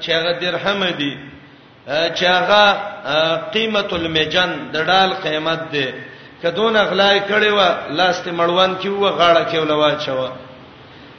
[0.00, 1.12] چې هغه درهم دی
[1.86, 2.76] چې هغه
[3.56, 5.86] قیمت المجن د ډال قیمت دی
[6.42, 10.28] کدون اغلای کړي و لاست مړوان کې و غاړه کې ولوا چوا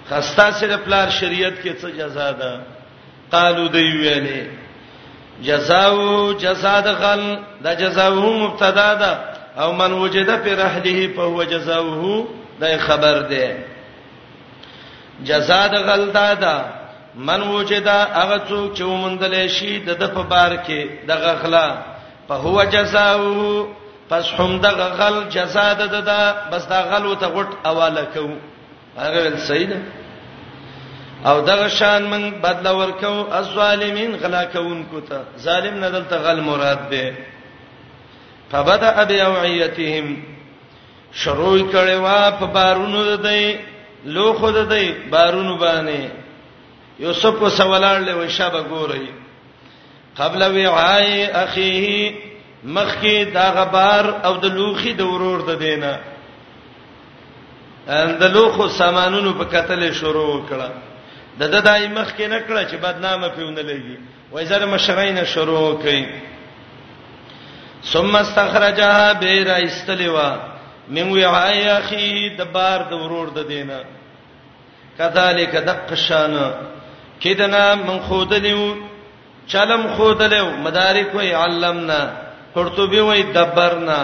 [0.10, 2.60] خستا سره پلار شریعت کې څه جزا ده
[3.32, 4.64] قالو دی ویلې
[5.48, 7.24] جزاو جزا د غل
[7.66, 9.20] د جزاو مبتدا ده
[9.58, 12.26] او من وجد په رحله په هو جزاوه
[12.60, 13.46] دا خبر ده
[15.30, 16.56] جزاء د غلطا ده
[17.30, 21.68] من وجدا هغه څوک چې ومندل شي د په بار کې د غخلا
[22.28, 23.66] په هو جزاءه
[24.10, 24.68] پس هم د
[25.00, 26.20] غل جزاء ده ده
[26.52, 28.26] بس دا غل وته غټ اواله کو
[28.98, 29.72] هغه ول سید
[31.26, 36.90] او دغه شان من بدلا ورکو الظالمین غلا کوونکو ته ظالم نه دلته غل مراد
[36.90, 37.14] ده
[38.52, 40.10] فبدا ابي اوعيتهم
[41.22, 43.38] شروع کړي وا په بارونو ده
[44.06, 46.10] لو خود دای بارونو باندې
[47.00, 49.10] یوسف کو سوالار له وشابه ګوري
[50.18, 52.14] قبل وعای اخیه
[52.64, 56.00] مخکی دا غبار او د لوخي د ورور د دینه
[57.90, 60.70] ان د لوخو سامانونو په قتل شروع کړه
[61.40, 63.98] د دا دای مخ کې نه کړه چې بدنامه پیونه لګي
[64.32, 66.06] وایزره مشرین شروع کړي
[67.84, 70.53] ثم استخرجها بیره استلیوا
[70.88, 73.82] من وی ای اخی د بار د ورور د دینه
[74.98, 76.36] کذالک دقشان
[77.20, 78.74] کیدنا من خودلیو
[79.54, 82.00] چلم خودلیو مدارک وی علمنا
[82.54, 84.00] قرطبی وی دبرنا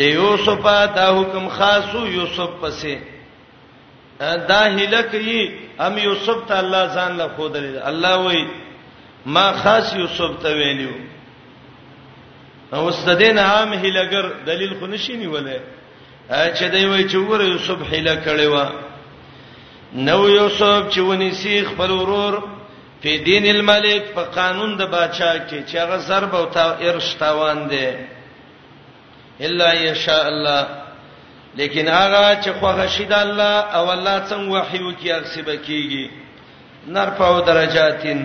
[0.00, 0.66] لیوسف
[0.96, 2.96] دا حکم خاصو یوسف پسې
[4.48, 5.40] دا هلک یی
[5.80, 8.44] ام یوسف ته الله ځان له خودلی الله وی
[9.26, 11.13] ما خاص یوسف ته ویلیو
[12.72, 15.58] اوس د دین عام هیلګر دلیل خو نشي نیولای
[16.28, 18.66] چې دوی وایي چې وګوره یوسف هیله کړی و
[20.06, 22.34] نو یوسف چې ونی سیخ پر ورور
[23.02, 27.58] په دین الملک په قانون د بادشاہ کې چې هغه ضرب او تا ارش تاوان
[27.72, 27.86] دی
[29.46, 30.62] الا یشاء الله
[31.58, 36.10] لیکن هغه چې خوغه شید الله او الله څنګه وحی وکي هغه سبکیږي
[36.96, 38.24] نرفع درجاتین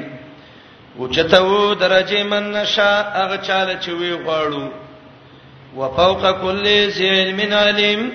[0.97, 4.69] اوچتو درجه من نشا هغه چاله چې وی غواړو
[5.77, 8.09] وفوق کل ذی علم علیم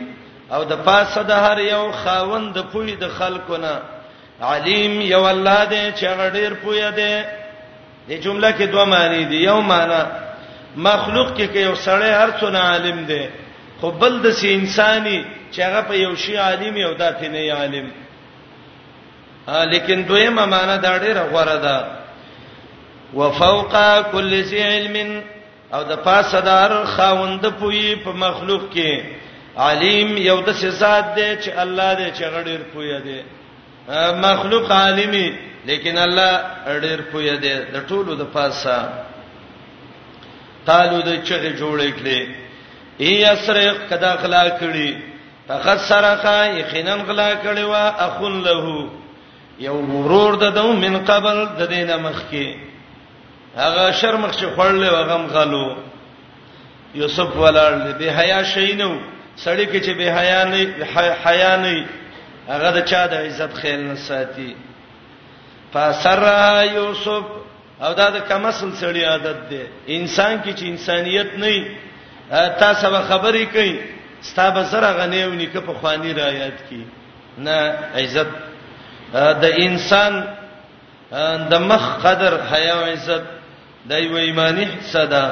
[0.52, 3.72] او د پاسه د هر یو خاوند پوی د خلقونه
[4.42, 7.26] علیم یو الله دې چې غډیر پوی دې
[8.08, 10.02] دې جمله کې دوه معنی دي یو معنی
[10.76, 13.24] مخلوق کې کې یو سړی هر څونه عالم دی
[13.80, 17.90] خو بل د سي انساني چې هغه په یو شی عالم یو داتې نه عالم
[19.48, 22.03] ا لیکن دویمه معنی دا ډیره غوړه ده
[23.14, 25.22] وفوق كل ذي علم
[25.74, 29.00] او د پاسدار خاوند پوي په مخلوق کې
[29.68, 33.22] علیم یو د ذات دی چې الله دې چې غړیر پوي دی
[34.26, 35.26] مخلوق عالمي
[35.68, 38.76] لیکن الله ډېر پوي دی د ټولو د پاسه
[40.68, 42.26] قالو د چغه جوړې کړې
[43.00, 44.94] ای اسرق کدا غلا کړی
[45.48, 48.88] فقط سرقه یقینا غلا کړی وا اخن له
[49.64, 52.46] یو ورور د دوم من قبل د دینه مخکي
[53.62, 55.76] هغه شرم چې خړلې وغم غلو
[56.94, 58.90] یوسف ولړ دې حیا شي نو
[59.44, 60.59] سړی کې چې به حیا نه
[61.24, 61.86] حیا نه
[62.48, 64.55] هغه د چا د عزت خیال نه ساتي
[65.72, 66.20] فسر
[66.74, 67.24] یوسف
[67.84, 69.61] او دا د کمسل سړی عادت دی
[69.98, 71.68] انسان کې چې انسانیت نه
[72.62, 73.74] تاسو به خبرې کوي
[74.30, 76.84] ستاب سره غنیو نیکه په خواني را یاد کی
[77.38, 78.30] نه عزت
[79.44, 80.12] د انسان
[81.50, 83.22] د مخ قدر حیا او عزت
[83.89, 85.24] دا یو ایمانی حصہ ده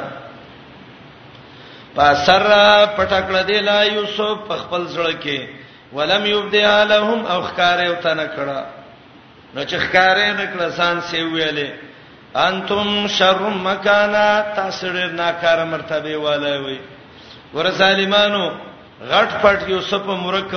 [1.96, 2.42] پسر
[2.96, 5.38] پټکړه دی لا یوسف خپل سره کې
[5.96, 8.60] ولم یبدع لهم او خکار او تنه کړه
[9.54, 11.68] نو چې خکار نه کړه سان سی ویلې
[12.48, 14.26] انتم شر مکانا
[14.56, 14.86] تاسو
[15.20, 16.78] ناکار مرتبه والے وي
[17.54, 18.42] ور سالمانو
[19.12, 20.52] غټ پټ یوسف مرک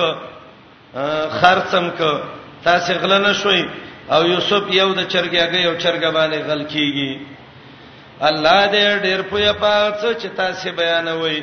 [1.40, 2.20] خرڅم ک
[2.68, 3.64] تاسو غلنه شوي
[4.14, 7.35] او یوسف یو د چرګیاګي او چرګ باندې غل کیږي
[8.20, 11.40] الله دې ډېر پوهه پاتڅ چې تاسو بیانوي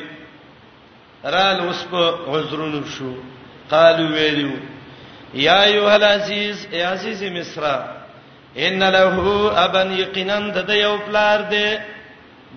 [1.24, 3.14] رال اوس په عذرونو شو
[3.70, 4.50] قالو ویلو
[5.34, 7.62] یا ایه العزیز ای عزیز مصر
[8.56, 11.78] ان له ابن یقینا د یو پلار دی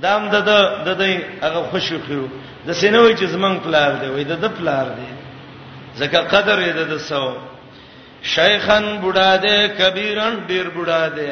[0.01, 1.01] دام د د د
[1.41, 2.27] هغه خوشو خو
[2.67, 5.07] د سينوي چې زمنګ پلار دی وای د د پلار دی
[5.95, 7.33] زکه قدر یې د سو
[8.23, 11.31] شیخن بوډا دی کبیرن ډیر بوډا دی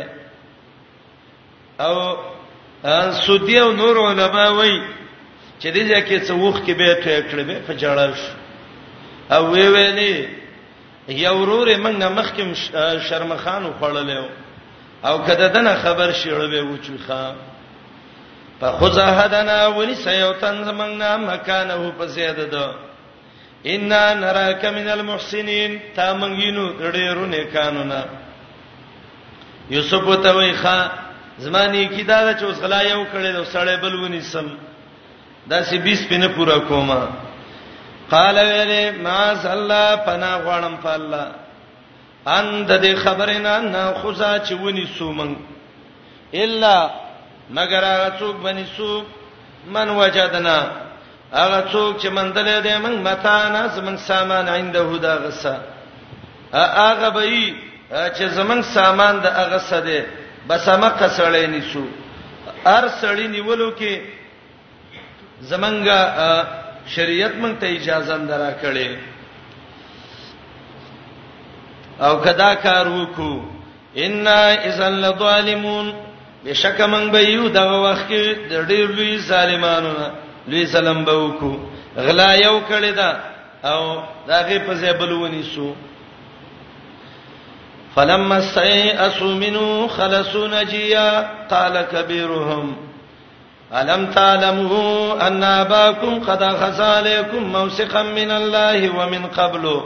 [1.86, 2.17] او
[3.26, 4.82] سودی او نور علما وای
[5.59, 8.17] چې دې ځکه چې وښ کې به ته کړې به په جړاش
[9.36, 10.09] او وی وی نه
[11.07, 12.53] یو ورور منګه مخکم
[13.07, 14.19] شرمخان وخړلې
[15.07, 17.36] او کده دنه خبر شیړ به وچوخه
[18.61, 22.55] فخذهدنا ونسيوتن زمنا مكانه فزيدد
[23.65, 23.89] ان
[24.21, 26.63] نراك من المحسنين تامنګینو
[26.93, 28.05] ډېرو نه قانونا
[29.71, 31.04] یوسف ته وای ښا
[31.38, 34.45] زمانه کی دا چې اوس غلا یو کړي نو سړی بل ونی سم
[35.49, 37.01] دا سی 20 پنه پورا کوما
[38.09, 41.27] قال ویله ما صلی پنا غوانم فالله
[42.27, 45.36] ان د دې خبرنا نه خوزا چې ونی سومن
[46.33, 46.89] الا
[47.49, 49.03] مگر هغه څوک بنی سو
[49.67, 50.57] من وجدنا
[51.33, 55.57] هغه څوک چې من دلې دې من متا نه زمون سامان عنده دا غسه
[56.53, 57.53] هغه به
[57.89, 60.03] چې زمون سامان د هغه سده
[60.47, 61.83] بسمقه سړې نیسو
[62.65, 63.93] هر سړې نیولو کې
[65.49, 65.85] زمنګ
[66.95, 68.89] شریعت مونږ ته اجازه درا کړې
[72.07, 73.35] او کدا کار وکړو
[74.05, 74.27] ان
[74.69, 75.87] اذا لظالمون
[76.45, 80.07] بشک مونږ به یو د وخت کې د ډېر لوی ظالمانو نه
[80.49, 81.53] لوی ظلم به وکړو
[82.05, 83.11] غلا یو کړی دا
[83.71, 83.81] او
[84.27, 85.67] داغه په ځای بلونی سو
[87.95, 92.75] فلما استيئسوا منه خلصوا نجيا قال كبيرهم
[93.73, 99.81] ألم تعلموا أن أباكم قد أخذ عليكم موثقا من الله ومن قبل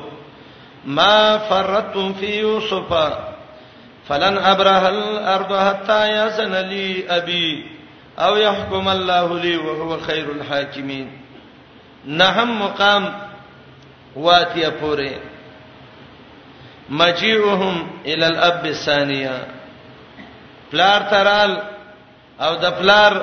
[0.85, 3.09] ما فرطتم في يوسف
[4.09, 7.65] فلن أبرح الأرض حتى يأذن لي أبي
[8.19, 11.07] أو يحكم الله لي وهو خير الحاكمين
[12.05, 13.13] نهم مقام
[14.15, 15.38] واتي پوره
[16.89, 19.47] مجيئهم الى الاب الثانيه
[20.71, 21.57] پلار ترال
[22.41, 23.13] او د پلار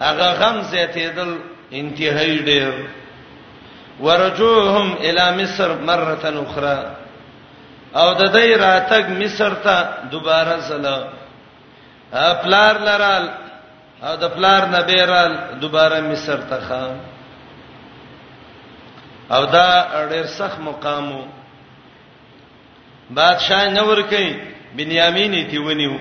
[0.00, 1.30] هغه غم زیاتېدل
[1.72, 2.72] انتهایی ډېر
[4.00, 6.86] ورجوهم الى مصر مره اخرى
[7.96, 10.98] او د دې راتګ مصر ته دوباره زله
[12.44, 13.28] پلار لرال
[14.02, 16.96] او د پلار نه بیرال دوباره مصر ته خام
[19.30, 19.68] او دا
[20.10, 21.22] ډېر سخت مقامو
[23.18, 24.32] بادشاہ نور کوي
[24.76, 25.96] بنیامین تی ونیو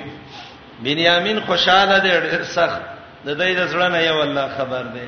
[0.84, 2.82] بنیامین خوشاله دی ډیر سخت
[3.26, 5.08] د دې د سره نه یو الله خبر دی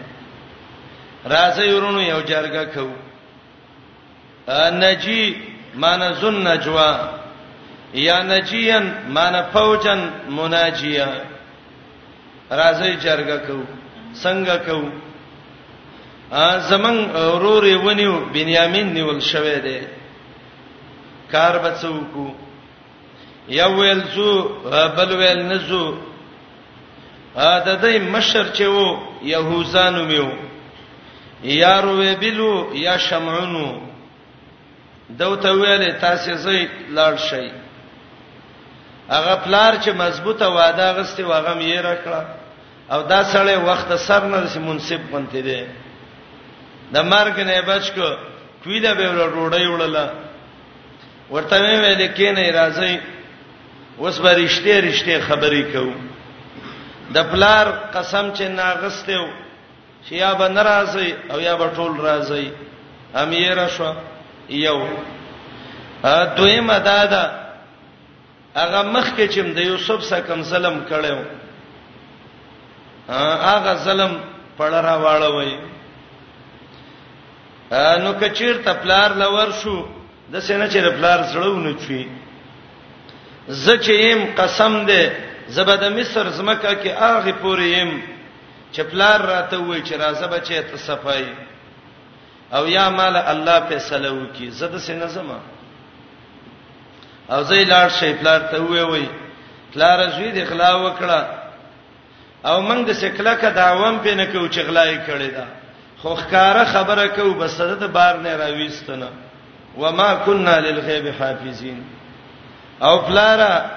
[1.35, 2.91] راځي ورونو یو جرګه کو
[4.55, 5.21] انجی
[5.83, 6.91] مان زن نجوا
[8.07, 8.85] یا نجیان
[9.17, 9.99] مان فوجن
[10.37, 11.09] مناجیا
[12.49, 13.59] راځي جرګه کو
[14.23, 14.89] څنګه کو
[16.31, 19.79] ا زمنګ اوروري ونیو بنیامین نیول شوه دی
[21.33, 22.25] کار بچو کو
[23.59, 24.31] یو ویل زو
[24.97, 25.85] بل ویل نزو
[27.51, 28.97] ا د دې مشر چې وو
[29.29, 30.27] يهوزانو میو
[31.53, 33.63] یا روبلو یا شمعونو
[35.21, 36.67] دوته ویل تاسو زې
[36.97, 37.47] لاړ شئ
[39.15, 42.21] هغه پلار چې مضبوطه وعده غسته واغه مې راکړه
[42.91, 45.61] او دا سړی وخت سر نه سي منصب پنته دي
[46.93, 48.11] د مرګ نه بچ کو
[48.63, 50.05] کویله به ور روړی وړله
[51.31, 52.95] ورته مې د کینې راځي
[53.99, 55.93] اوس به رښتې رښتې خبرې کوو
[57.15, 59.27] د پلار قسم چې ناغسته و
[60.05, 62.51] چې یا به ناراضي او یا به ټول راضي
[63.23, 63.91] امیر شو
[64.49, 64.79] یو
[66.03, 67.23] ا دویمه دادا
[68.55, 71.17] هغه مخ کې چې د یوسف سره کم ظلم کړو
[73.51, 74.11] هغه ظلم
[74.57, 75.55] پړرا واړوي
[78.03, 79.77] نو کچیر ته پلار لور شو
[80.31, 82.07] د سینه چې رپلار سړونه چی
[83.63, 85.09] زچیم قسم دې
[85.55, 87.89] زبد مصر زمکه کې اغه پوریم
[88.77, 91.25] چپلار راته وای چې راځه بچی ته صفای
[92.55, 95.39] او یا مال الله فیصله وکي زده سینه زما
[97.29, 99.05] او زې لاړ شي پلار ته وای وای
[99.73, 101.21] پلار زوی د اخلا وکړه
[102.45, 105.45] او موږ د سکله کا داوام پې نه کوو چې غلای کړي دا
[106.01, 109.07] خو ښکارا خبره کوو بس د بار نه راويستنه
[109.77, 111.83] وما كنا للغيب حافظين
[112.83, 113.71] او فلارا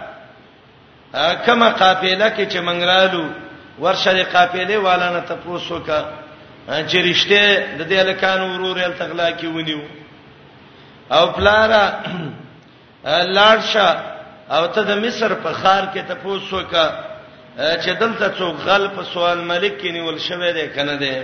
[1.46, 3.24] کما قافله کې چې منګرالو
[3.78, 6.04] ورشل قافله والانه تپوسو کا
[6.68, 7.42] چې رښتې
[7.78, 9.80] د دې الکان ورور ال تغلا کې ونیو
[11.10, 12.02] او فلارا
[13.06, 13.96] لارشا
[14.50, 17.04] او ته د مصر په خار کې تپوسو کا
[17.58, 21.22] چې دلته څوک غل په سوال ملک کې نیول شوی دی کنه دی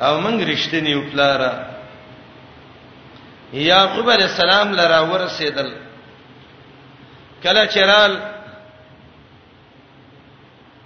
[0.00, 1.52] او موږ رښتې نیو فلارا
[3.62, 5.68] یعقوب علیہ السلام لرا ورسېدل
[7.42, 8.16] کله چرال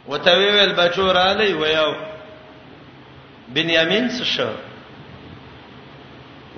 [0.08, 1.92] وتویل بچور علی ویاو
[3.54, 4.48] بنیامین څه شو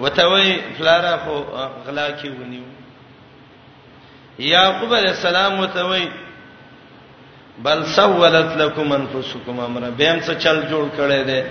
[0.02, 1.34] وتوی فلارا خو
[1.86, 2.64] غلا کې ونیو
[4.50, 6.06] یعقوب علیہ السلام وتوی
[7.62, 11.42] بل سولت لكم انفسكم امر بهم څه چل جوړ کړي دي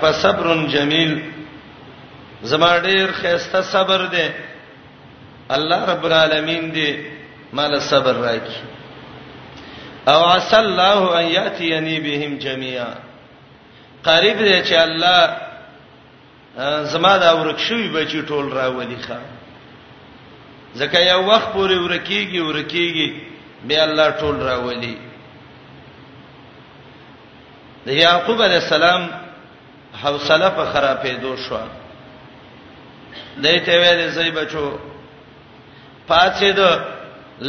[0.00, 1.20] په صبرن جمیل
[2.50, 4.22] زما ډیر خيسته صبر دي
[5.56, 6.96] الله رب العالمین دې
[7.58, 8.66] مال صبر راکړي
[10.12, 12.90] او عسى الله ان ياتيني بهم جميعا
[14.08, 15.36] قریب دی چې الله
[16.94, 19.16] زما دا ورکشوي بچی ټول راولي ښا
[20.76, 23.14] ځکه یو وخت پورې ورکیږي ورکیږي
[23.68, 24.96] به الله ټول راولي
[27.86, 29.06] د یعقوب علی السلام
[30.02, 31.62] حوصله په خرابېدو شو
[33.42, 34.66] دې ته ویلې زوی بچو
[36.08, 36.70] پاتې دو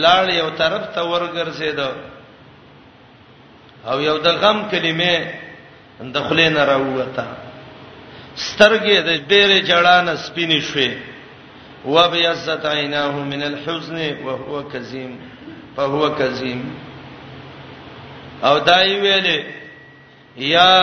[0.04, 1.80] لاړ یو طرف ته ورګرځید
[3.90, 5.16] او یو د غم کلمې
[6.14, 7.26] د خلینو راووته
[8.46, 10.92] سترګې د ډېرې جړان سپینې شوې
[11.94, 15.12] وبيزت عيناه من الحزن وهو كظيم
[15.76, 16.62] فهو كظيم
[18.44, 19.40] او دای ویلې
[20.56, 20.74] یا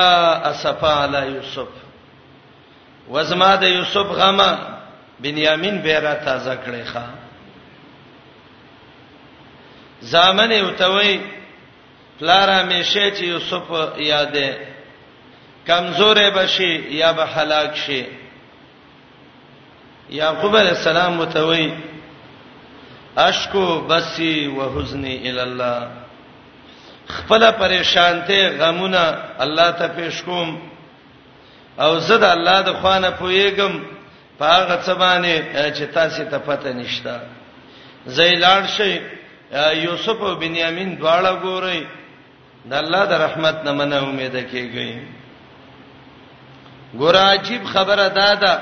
[0.51, 1.69] اسفا علی یوسف
[3.11, 4.51] وزما د یوسف غما
[5.23, 7.07] بنیامین بیره تازه کړي ښا
[10.13, 11.13] زامن یو توي
[12.19, 13.65] پلارا می شي چې یوسف
[13.97, 14.49] یادې
[15.67, 18.03] کمزورې بشي یا به هلاک شي
[20.21, 21.71] یعقوب علیہ السلام متوي
[23.17, 25.91] اشکو بسی وحزنی الی الله
[27.07, 29.05] خپل پریشانته غمونه
[29.45, 30.59] الله ته پیش کوم
[31.79, 33.73] او زه د الله د خوانه پویګم
[34.39, 35.35] پاغه سبانه
[35.77, 37.17] چې تاسو ته پته نشتا
[38.07, 39.01] زیلان شي
[39.87, 41.87] یوسف او بنیامین دواړه ګوري
[42.71, 44.93] د الله د رحمت نه منه امید کیږي
[46.95, 48.55] ګور عجیب خبره ده دا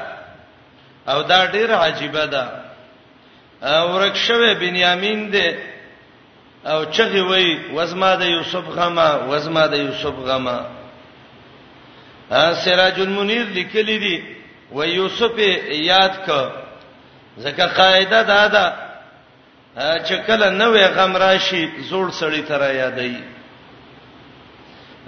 [1.08, 2.44] او دا ډیره عجیبه ده
[3.62, 5.56] اورکشوه بنیامین ده
[6.66, 10.58] او چغي وای وزما د یوسف غما وزما د یوسف غما
[12.30, 14.16] سراج المنیر لیکلی دی
[14.72, 16.30] و یوسف یاد ک
[17.36, 18.64] زکه قاعده دا ده
[19.78, 23.16] چې کله نوې غم راشي زوړ سړی تر یادای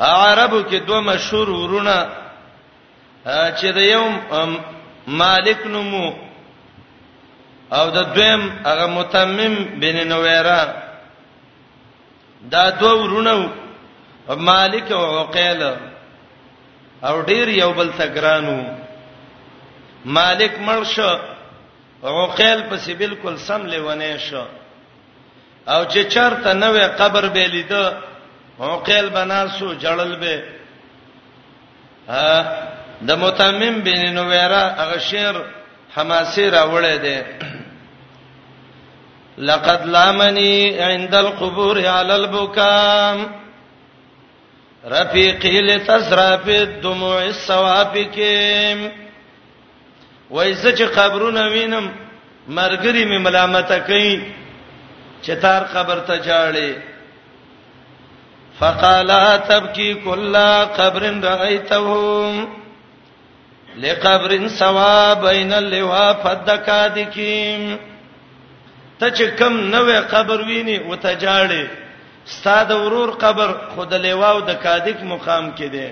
[0.00, 2.08] عربو کې دوه مشهور ورونه
[3.26, 4.04] چې د یو
[5.06, 6.14] مالک نومو
[7.72, 10.64] او د دویم هغه متمم بن نویرا
[12.50, 13.50] دا دوه ورونه
[14.28, 15.72] مالک او عقیل
[17.08, 18.56] او ډیر یو بل تګرانو
[20.16, 20.98] مالک مرش
[22.04, 24.44] عقیل پسې بالکل سم لونه شو
[25.72, 27.84] او چې چرته نوې قبر به لیدو
[28.68, 30.44] عقیل بناسو جړل به
[32.12, 32.54] ها
[33.08, 35.34] د متمم بن نویرا هغه شعر
[35.96, 37.18] حماسي راوړی دی
[39.50, 43.39] لقد لامني عند القبور على البكام
[44.88, 48.18] رفیقی لتزرف الدموع السوابق
[50.30, 51.90] وایزه چې قبرونه وینم
[52.48, 54.20] مرګري می ملامت کوي
[55.22, 56.72] چې تار قبر ته جاړي
[58.60, 62.44] فقالا تبکی کلا قبر رایتهم
[63.80, 67.76] لقبر سوا بین اللوا فدکادکیم
[69.00, 71.66] ته چې کم نوې قبر ویني وته جاړي
[72.30, 75.88] ستاد ورور قبر خود لیواو د کادک مقام کې دی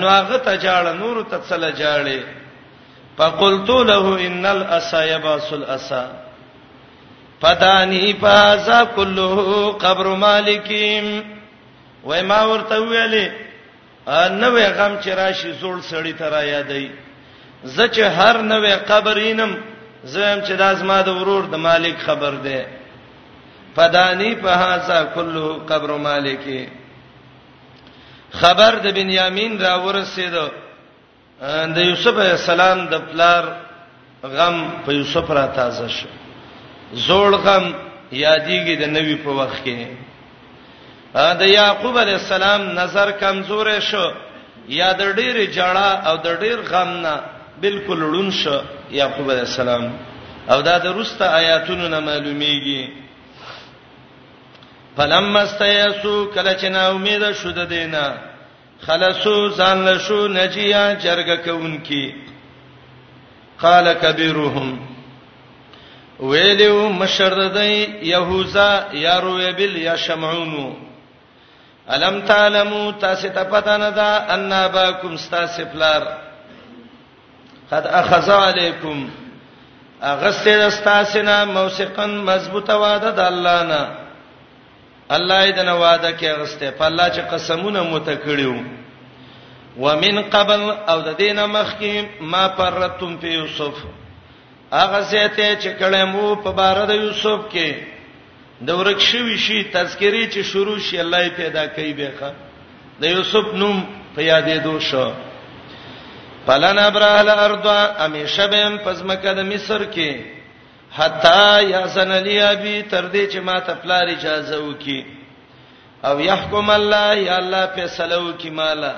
[0.00, 2.18] نو هغه ته جاړه نور ته تسل جاړه
[3.18, 6.04] فقلت له ان الاسا يباس الاسا
[7.42, 9.34] فدانی فازا كله
[9.84, 11.06] قبر مالکیم
[12.08, 13.26] وای ما ورته ویلې
[14.42, 16.84] نوې غم چې راشي زول سړی ترا یادې
[17.76, 19.52] زه چې هر نوې قبرینم
[20.12, 22.58] زم چې داس ما د ورور د مالک خبر ده
[23.76, 26.60] فدانی په هاذا کله قبر مالکی
[28.40, 30.34] خبر د بنیامین را ورسید
[31.74, 33.44] د یوسف علی السلام د پلار
[34.38, 34.56] غم
[34.86, 36.08] په یوسف را تازه شو
[37.06, 37.64] زوړ غم
[38.26, 39.78] یادېږي د نوې په وخت کې
[41.40, 44.04] د یعقوب علی السلام نظر کمزور شو
[44.80, 47.14] یا د ډېر جړه او د ډېر غم نه
[47.62, 48.56] بالکل لړون شو
[49.00, 49.82] یعقوب علی السلام
[50.52, 53.05] او دا د روسته آیاتونو نه معلومیږي
[54.96, 58.04] فلم استیسو کله چې نا امید شو د دینه
[58.86, 62.04] خلصو ځان له شو نجیا جرګه کوونکی
[63.64, 64.68] قال کبیرهم
[66.20, 67.74] ویلو مشردای
[68.06, 70.66] یهوزا یارویبل یا شمعونو
[71.94, 76.02] الم تعلمو تاسو ته پته نه ده ان باکم استاسفلار
[77.72, 79.08] قد اخذ علیکم
[80.02, 84.05] اغسل استاسنا موثقا مضبوطه وعده د الله نه
[85.10, 88.62] الله دې نو وعده کې اغسته په الله چې قسمونه متکړیو
[89.84, 93.74] ومن قبل او د دینه مخکې ما پرتم په یوسف
[94.72, 97.74] هغه زیته چې کله مو په بار د یوسف کې
[98.66, 102.32] د ورکشوي شي تذکری چې شروع شي الله پیدا کوي بهخه
[103.00, 103.84] د یوسف نوم
[104.14, 105.10] په یادې دو شو
[106.46, 107.66] فلن ابرال ارض
[108.04, 110.35] امیشبم پزمکه د مصر کې
[110.96, 115.06] حتا یاسن علی ابي تر دې چې ما ته پلار اجازه وکي
[116.04, 118.94] او يحكم الله یا الله فیصله وکي مالا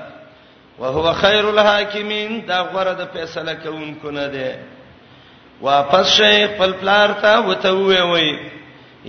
[0.78, 4.51] وهو خير الحاکمین دا غره د فیصله کوونکو نه دی
[5.61, 8.30] واپس شیخ خپل پلار ته وته وی وی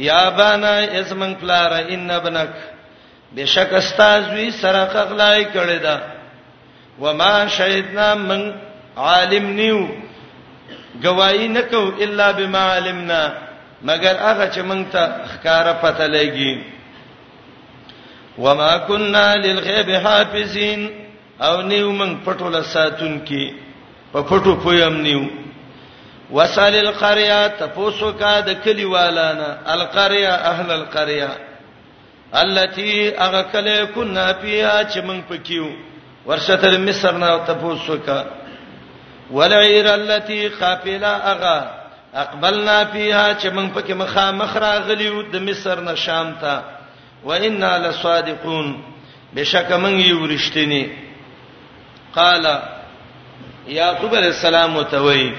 [0.06, 2.50] یا بنا اسمن پلار ان ابنک
[3.36, 6.02] بشک استازوی سره خغلای کړی دا
[7.00, 8.52] وما شهدنا من
[9.08, 9.82] عالم نیو
[11.04, 13.22] گواہی نکو الا بما علمنا
[13.88, 15.04] مگر هغه چې مونږ ته
[15.36, 16.64] ښکارا پته لګي
[18.44, 20.82] وما كنا للغيب حافظين
[21.42, 23.54] او نیو مونږ پټو لساتون کې
[24.14, 25.24] په پټو پویم نیو
[26.38, 31.30] وسال القريه تفوسو کا د کلیوالانا القريه اهل القريه
[32.42, 35.68] التي اغه کله كنا فيها چې مونږ پکيو
[36.26, 38.20] ورشتل مصر نه تفوسو کا
[39.32, 41.72] ولعير التي قافله اغا
[42.16, 46.62] اقبلنا فيها چې موږ پکې مخه مخرا غلیو د مصر نه شام ته
[47.24, 48.78] وإنا لصادقون
[49.36, 50.86] بشک موږ یو رښتینی
[52.16, 52.46] قال
[53.68, 55.32] یعقوب علیہ السلام وتوي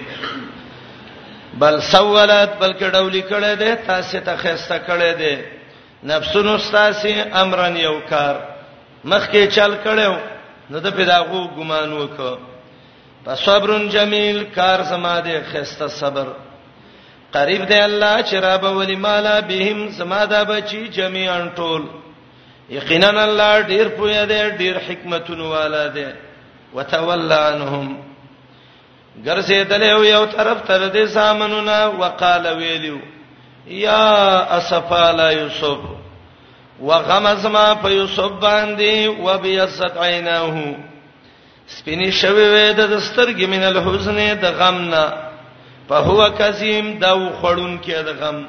[1.62, 5.44] بل سوالات بلکې ډولې کړې ده تاسو ته خسته کړې ده
[6.04, 7.08] نفسونو تاسو
[7.42, 8.38] امرن یو کار
[9.04, 10.16] مخکې چل کړو
[10.70, 12.49] نو د پیداغو ګمان وکړو
[13.26, 16.26] فصبر جمیل کار زما دې خسته صبر
[17.34, 21.82] قریب دی الله چې رب ولمالا بهم زما دا بچي جميعا ټول
[22.76, 26.06] یقینا الله ډیر پوهه دی ډیر حکمتونو والا دی
[26.74, 27.98] وتولى عنهم
[29.24, 32.98] ګرځې دلې یو طرف تر دې سامنونه وقال ویلو
[33.84, 34.12] یا
[34.56, 35.78] اسفا لا یوسف
[36.90, 40.70] وغمز ما په یوسف باندې وبيصت عیناه
[41.78, 45.04] سپینې شوي وې د دسترګې من الحزن د غم نه
[45.88, 48.46] په هو کظیم دا وخړون کې د غم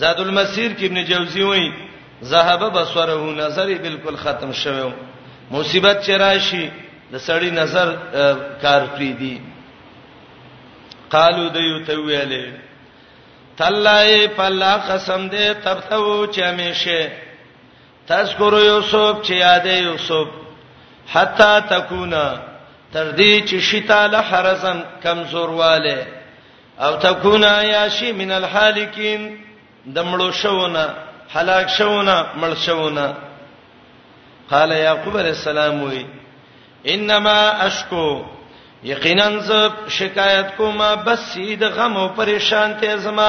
[0.00, 1.68] زاد المسیر کې ابن جوزی وایي
[2.30, 4.92] ذهب بصره نظر بالکل ختم شوه
[5.50, 6.62] مصیبت چرایشي
[7.12, 7.88] د سړی نظر
[8.62, 9.36] کار پری دی
[11.10, 12.46] قالو دیو ته ویلې
[13.58, 17.10] تلای پلا قسم دې تب ته و چې همیشه
[18.08, 20.28] تذکر یوسف چې یادې یوسف
[21.14, 22.26] حتا تکونا
[22.96, 25.98] تر دې چې شتا له حرزن کمزور والے
[26.84, 29.26] او تکونا یاشی من الحالکین
[29.96, 30.84] دمړو شوونه
[31.34, 33.04] هلاک شوونه مړ شوونه
[34.52, 36.02] قال یعقوب علیہ السلام وی
[36.94, 37.36] انما
[37.66, 38.06] اشکو
[38.92, 39.60] یقینا ز
[39.98, 43.28] شکایت کوم بس سید غم او پریشانته زما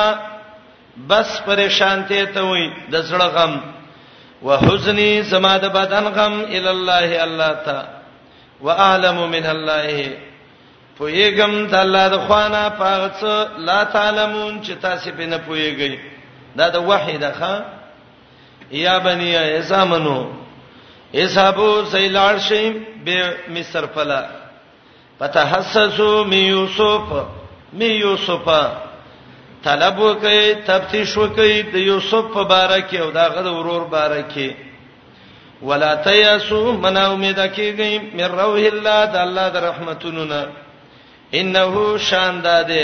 [1.12, 3.60] بس پریشانته ته وي د زړه غم
[4.48, 7.96] وحزنی زما د بدن غم ال الله الله تعالی
[8.62, 10.18] واعلم من الله
[10.98, 13.22] پویګم د الله د خوانا پغڅ
[13.68, 15.98] لا تعلمون چې تاسو به نه پویګی
[16.58, 17.56] دا د وحیده ښا
[18.86, 20.20] یا بنی ایسامنو
[21.20, 22.74] ایسابو سیلار شیم
[23.06, 23.16] به
[23.56, 24.22] مصر فلا
[25.20, 27.04] پتحسسو می یوسف
[27.80, 28.48] می یوسف
[29.64, 34.67] طلب وکي تفتیش وکي د یوسف په باره کې او دا غد ورور باره کې
[35.62, 40.42] ولا تیاسو منا امید کیږي من روح الله د الله د رحمتونو نه
[41.40, 42.84] انه شان داده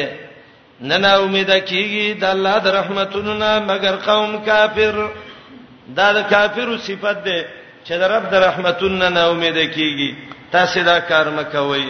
[0.92, 4.98] ننا امید کیږي د الله د رحمتونو نه مگر قوم کافر
[5.98, 7.46] دا د کافرو صفت ده
[7.86, 10.16] چې د رب د رحمتونو نه امید کیږي
[10.56, 11.86] تاسو دا کار مکوئ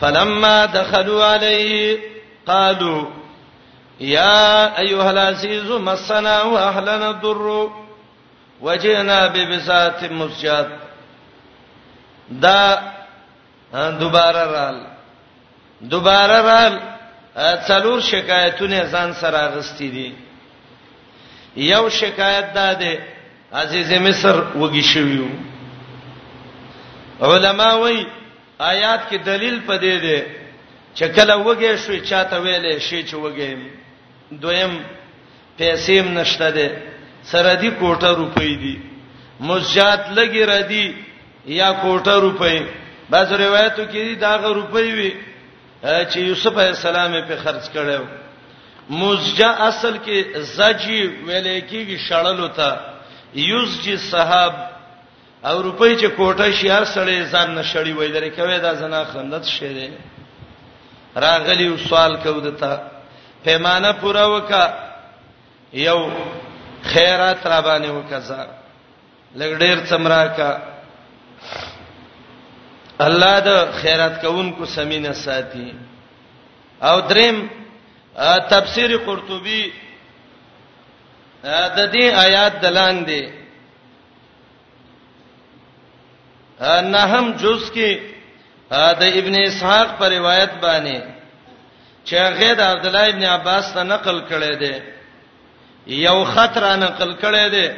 [0.00, 1.98] فلما دخلوا عليه
[2.46, 3.02] قالوا
[4.14, 7.68] يا ايها العزيز مسنا واهلنا الضر
[8.62, 10.68] وجئنا ببسات مسجد
[12.42, 12.78] دا
[13.74, 14.78] دوباره رال
[15.92, 16.74] دوباره رال
[17.68, 20.12] څلور شکایتونه ځان سره اغستی دي
[21.56, 22.92] یو شکایت دا ده
[23.52, 25.28] عزیز مصر وږي شویو
[27.20, 28.06] علما وای
[28.58, 30.18] آیات کې دلیل پدې ده
[30.96, 33.56] چې کله وږي شوی چاته ویلې شي چې وږي
[34.32, 34.84] دویم
[35.58, 36.68] پیسې هم نشته ده
[37.32, 38.74] سردی کوټه روپۍ دي
[39.48, 40.86] مزجات لګي ردی
[41.60, 42.58] یا کوټه روپۍ
[43.10, 45.10] بعض روایتو کې دا غ روپۍ وي
[45.82, 48.00] چې یوسف علی السلام په خرج کړو
[49.00, 52.70] مزجا اصل کې زجی ویلې کېږي شړل وتا
[53.34, 54.52] یوسجی صاحب
[55.44, 59.44] او روپۍ چې کوټه شي هر سړی ځان نشړی وای درې کوي دا زنا خندت
[59.56, 59.88] شي دی
[61.26, 62.74] راغلی سوال کو دتا
[63.44, 64.64] پیمانه پورا وکا
[65.72, 66.00] یو
[66.92, 68.42] خیرات را باندې وکزا
[69.40, 70.50] لګ ډیر څمرا کا
[73.06, 75.66] الله د خیرات کوونکو سمینه ساتي
[76.88, 77.36] او دریم
[78.50, 79.64] تفسیر قرطبي
[81.76, 83.22] د دې آیات دلان دي
[86.94, 87.98] نهم جز کې
[89.00, 91.00] د ابن اسحاق پر روایت باندې
[92.04, 94.76] چې غید عبد الله ابن عباس ته نقل کړي دي
[95.86, 97.68] یو خط را نقل کړی دی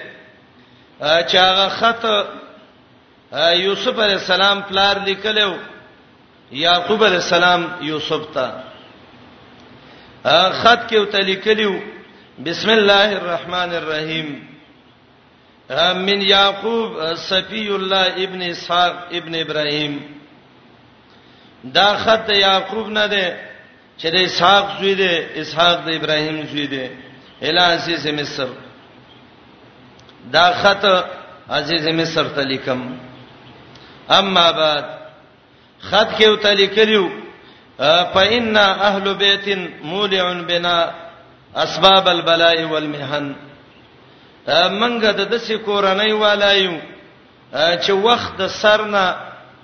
[1.01, 2.03] چې هغه خط
[3.55, 5.55] یوسف علی السلام پلار لیکلو
[6.53, 8.51] یعقوب علی السلام یوسف ته
[10.63, 11.73] خط کې وته لیکلو
[12.45, 14.29] بسم الله الرحمن الرحیم
[16.05, 19.99] من یعقوب صفی الله ابن اسحاق ابن ابراهیم
[21.75, 23.37] دا خط یعقوب نه ده
[23.99, 26.91] چې د اسحاق زوی ده اسحاق د ابراهیم زوی ده
[27.43, 28.47] الی عزیز مصر
[30.33, 30.85] دا خط
[31.59, 32.81] عزیز مصر ته لیکم
[34.19, 34.85] اما بعد
[35.91, 37.09] خط کې وته لیکلو
[38.15, 40.91] فإن أهل بيت مولع بنا
[41.57, 43.35] أسباب البلاء والمحن
[44.81, 46.79] منګه د دسي کورنۍ والایو
[47.55, 49.15] چې وخت د سرنا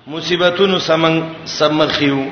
[0.06, 2.28] مصیبتونو سمن سمخیو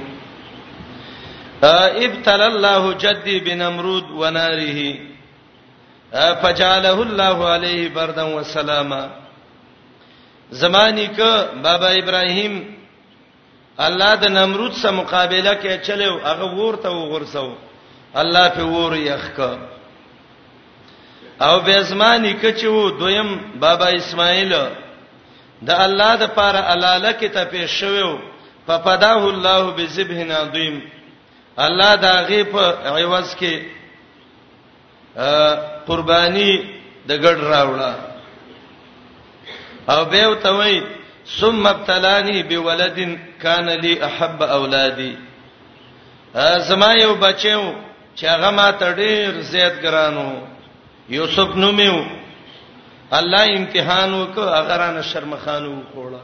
[1.64, 5.11] ابتل الله جدي بنمرود وناره
[6.12, 9.04] فجعله الله علیه بردا و سلاما
[10.50, 11.18] زمانی ک
[11.64, 12.54] بابا ابراهیم
[13.78, 17.52] الله د نمرود سره مقابله کې چلو هغه ورته وغورسو
[18.14, 19.52] الله په ور یخ کا
[21.48, 24.52] او به زمانی ک چې وو دویم بابا اسماعیل
[25.66, 28.18] د الله د پاره علاله کې ته پیښ شوو
[28.66, 30.82] ففداه الله بذبح عظیم
[31.58, 33.64] الله دا غیب عوض کې
[35.86, 36.50] قرباني
[37.06, 37.92] د ګډ راوړه
[39.92, 40.76] او به وتوي
[41.40, 42.98] ثم ابتلاني بولد
[43.42, 45.12] كان لي احب اولادي
[46.68, 47.62] زما یو بچو
[48.16, 50.28] چې هغه ما تډیر زیات ګرانو
[51.08, 52.02] یوسف نومیو
[53.18, 56.22] الله امتحان وکړ هغه رانه شرمخانو خوړه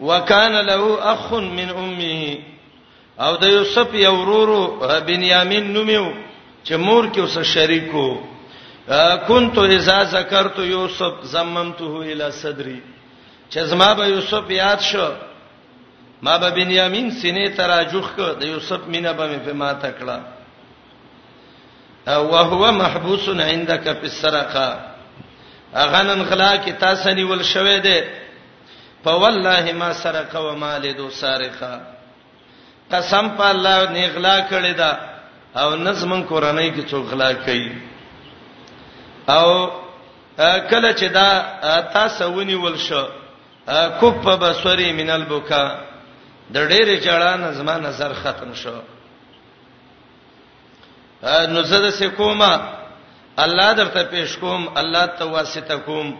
[0.00, 2.38] وکانه له اخ من امه
[3.20, 4.50] او د یوسف یو ورور
[5.06, 6.06] بنیامین نومیو
[6.68, 8.06] چې مور کې اوس شریکو
[9.28, 12.80] كنت اذا ذكرت يوسف زممته الى صدري
[13.50, 15.06] چې زما به یوسف یاد شو
[16.28, 20.20] ما به بنیامین سینې تراجوخ کړ د یوسف مینا به په ما تکړه
[22.10, 28.04] او هو محبوس عندك في السرقه اغنن غلا کی تاسو نیول شوې ده
[29.04, 31.76] په والله ما سرقه و مال دو سارقه
[32.90, 35.07] قسم په الله نه غلا کړی ده
[35.60, 37.70] او نظم قرانای کې څوک غلا کوي
[39.28, 39.46] او
[40.70, 41.28] کله چې دا
[41.94, 43.02] تاسو ونی ولشه
[44.00, 45.64] کوپ په بصری مینل بوکا
[46.54, 48.72] د ډېر جړا نظم نظر ختم شو
[51.52, 52.52] نو زه د سکوما
[53.44, 56.14] الله درته پېښ کوم الله ته واسطه کوم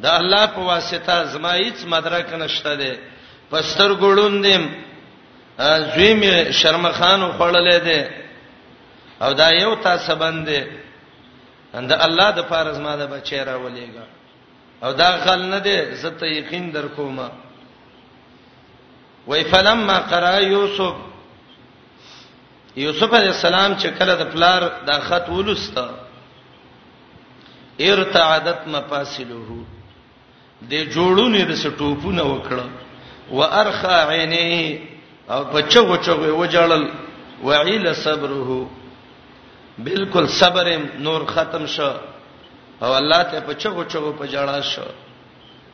[0.00, 2.92] دا الله په واسطه زما هیڅ مدرک نشته ده
[3.50, 4.62] پستر ګړوندم
[5.94, 8.23] زوی می شرمخان خړلې ده
[9.24, 10.60] او دا یو تاسو باندې
[11.78, 14.04] اند الله د فارز ما د بچی را ولېګا
[14.84, 17.18] او دا غل نه دی زه ته یقین در کوم
[19.26, 20.94] وای فلما قرأ یوسف
[22.76, 25.84] یوسف علی السلام چې کله د پلار دا خط ولسته
[27.80, 29.48] ارتعدت مفاصله
[30.70, 32.66] د جوړونې د سټوپونه وکړه
[33.30, 34.78] وارخا عینه
[35.30, 36.84] او په چغو چغو وجړل
[37.42, 38.68] وعیل صبره
[39.78, 41.92] بالکل صبر نور ختم شو
[42.82, 44.84] او الله ته په چغو چغو په جړا شو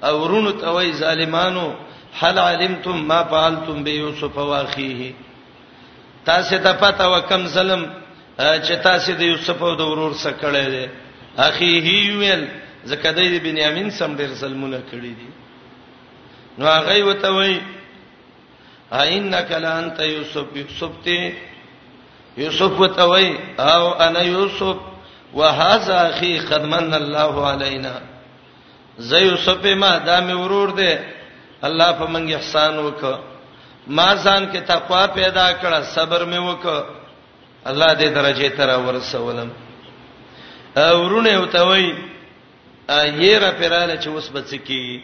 [0.03, 1.75] او ورونو ته وای ظالمانو
[2.23, 5.13] هل علمتم ما فعلتم بيوسف واخيه
[6.25, 7.85] تاسو ته پته وکم ظلم
[8.39, 10.87] چې تاسو د یوسف او د ورور سره کړی دی
[11.39, 12.47] اخيه ویل
[12.85, 15.29] زکه د بنیامین سم ډیر ظلمونه کړی دي
[16.59, 17.61] نو هغه وته وای
[18.93, 21.33] انک لانت یوسف یوسف ته
[22.37, 24.77] یوسف وتوي او انا یوسف
[25.35, 28.03] وهذا اخي قد من الله علينا
[28.99, 30.99] زه یوسف ما دامه ورور دي
[31.65, 33.19] الله په منګ احسان وکړه
[33.87, 36.85] ما ځان کې تقوا پیدا کړه صبر مې وکړه
[37.67, 39.51] الله دې درجه تر ورسولم
[40.77, 41.95] اورونه وتوي
[42.91, 45.03] ایره پراله چې اوس بچکی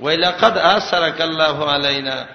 [0.00, 2.26] ویلقد اثرک الله علينا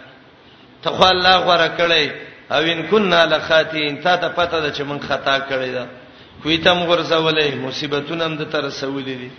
[0.84, 5.38] تخوا الله غره کړی او ان كنا لخاتين تا ته پته ده چې مونږ خطا
[5.40, 5.88] کړی ده
[6.44, 9.32] کوی ته موږ ورسولې مصیبتونه هم د تر رسولې دي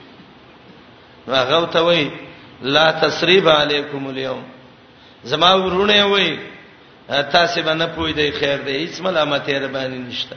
[1.28, 2.10] هغه ته وای
[2.62, 4.44] لا تسریب علیکم اليوم
[5.24, 6.36] زما ورونه وای
[7.08, 10.36] تاسو باندې پوی دی خیر دی هیڅ ملامت یې باندې نشته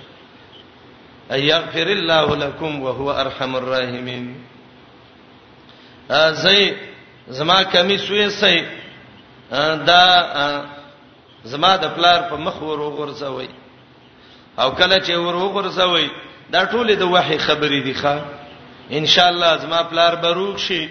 [1.32, 4.36] ايغفر الله لكم وهو ارحم الراحمين
[6.10, 6.74] ازي
[7.30, 8.66] زما کمی سوې سي
[9.86, 10.81] دا
[11.44, 13.50] زما د پلار په مخ ور وغورځوي
[14.62, 16.10] او کله چې ور وغورځوي
[16.54, 18.18] دا ټول د وحي خبرې دي ښا
[18.98, 20.88] ان شاء الله زما پلار بروک شي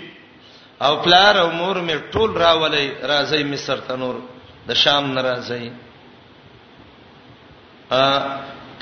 [0.86, 4.14] او پلار او مور مې ټول راولي راځي مصر ته نور
[4.68, 5.70] د شام ناراضي
[7.90, 8.12] ا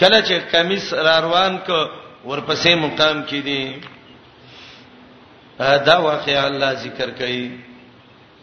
[0.00, 1.78] کله چې کمیس را روان کو
[2.24, 3.82] ورپسې مقام کې دي
[5.58, 7.67] دا واقعي الله ذکر کوي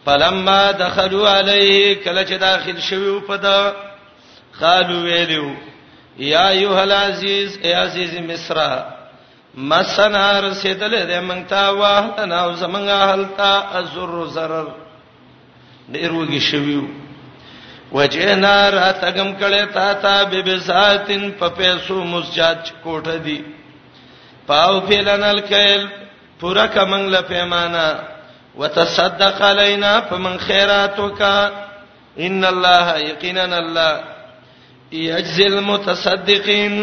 [0.06, 3.76] فلما دخلوا علیه کله چې داخل شوی په دا
[4.62, 5.48] قالو ویلو
[6.20, 8.60] یا ایها العزیز ای عزیز مصر
[9.72, 13.52] مسنا رسیدل دې مونږ ته واه نه او زمونږه حالتا
[13.82, 14.66] ازر zarar
[15.92, 16.84] ډیر وږي شویو
[17.92, 23.42] وجهنا راتګم کړه تا تا ببساتن په پیسو مسجد کوټه دی
[24.48, 25.88] پاو فیلنل کیل
[26.40, 27.88] پورا کمنګ له پیمانه
[28.58, 31.22] وتصدق علينا فمن خيراتك
[32.20, 34.04] ان الله یقینا الله
[34.92, 36.76] یجزي المتصدقين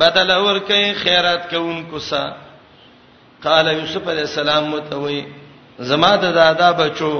[0.00, 2.24] بدل ورکه خیرات کوونکو سا
[3.42, 5.20] قال یوسف علیہ السلام متوي
[5.88, 7.12] زما د دادا بچو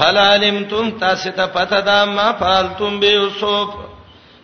[0.00, 3.68] هل علمتم تاسو ته پته ده ما فعلتم به یوسف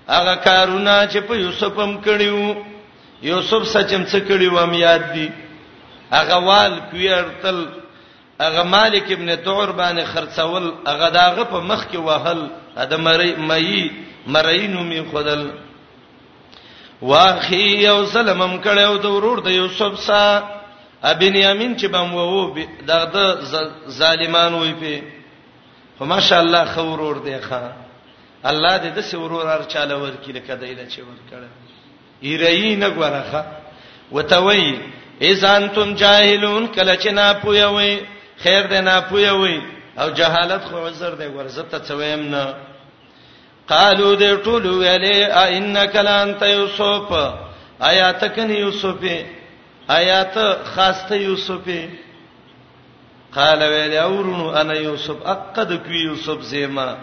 [0.08, 2.56] هغه کارونه چې په یوسف هم کړیو
[3.30, 5.30] یوسف سچم څه کړیو هم یاد دي
[6.12, 7.64] هغه وال کویرتل
[8.40, 12.50] اغه مالک ابن دور باندې خرڅول اغه داغه په مخ کې وهل
[12.90, 13.90] د مری مې
[14.26, 15.50] مرینو می خدل
[17.02, 20.40] واخی یو سلمم کړو د ورور د یوسف سا
[21.02, 22.54] ابن یمین چې بم وو
[22.86, 23.40] دغه
[23.88, 25.02] ظالمان وې په
[25.98, 27.62] خو ماشاءالله خو ورور دی ښا
[28.50, 31.48] الله دې د سورور ارچاله ورکړي کده دې چې ورکړه
[32.22, 33.44] ایرې نه غواړه
[34.12, 34.80] وتوي
[35.22, 38.00] اذا انتم جاهلون کله چې نه پوي
[38.44, 39.26] خیر دې نه پوي
[40.00, 42.44] او جهالت خو عذر دی ورزته چویم نه
[43.68, 47.10] قالو دې ټول ویلې ا انک لانت یوسف
[47.80, 49.00] آیا تکن یوسف
[49.90, 51.68] آیا ته خاصته یوسف
[53.34, 56.94] قال ویل اورونو انا یوسف اقد کی یوسف زیما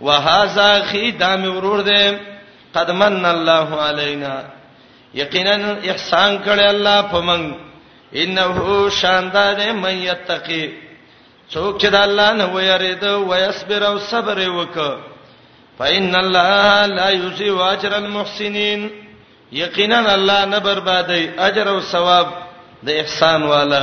[0.00, 2.14] وهذا خي دام ورور دې
[2.74, 4.42] قد من الله علينا
[5.14, 5.54] یقینا
[5.90, 7.52] احسان کړی الله پمن
[8.14, 10.62] انه شاندار من یتقی
[11.52, 14.92] څوک چې د الله نه ویریده ويصبر او صبر وکړه
[15.78, 18.80] فإن الله لا يضيع أجر المحسنين
[19.52, 22.26] یقینا الله نه بربادي اجر او ثواب
[22.82, 23.82] د احسان والا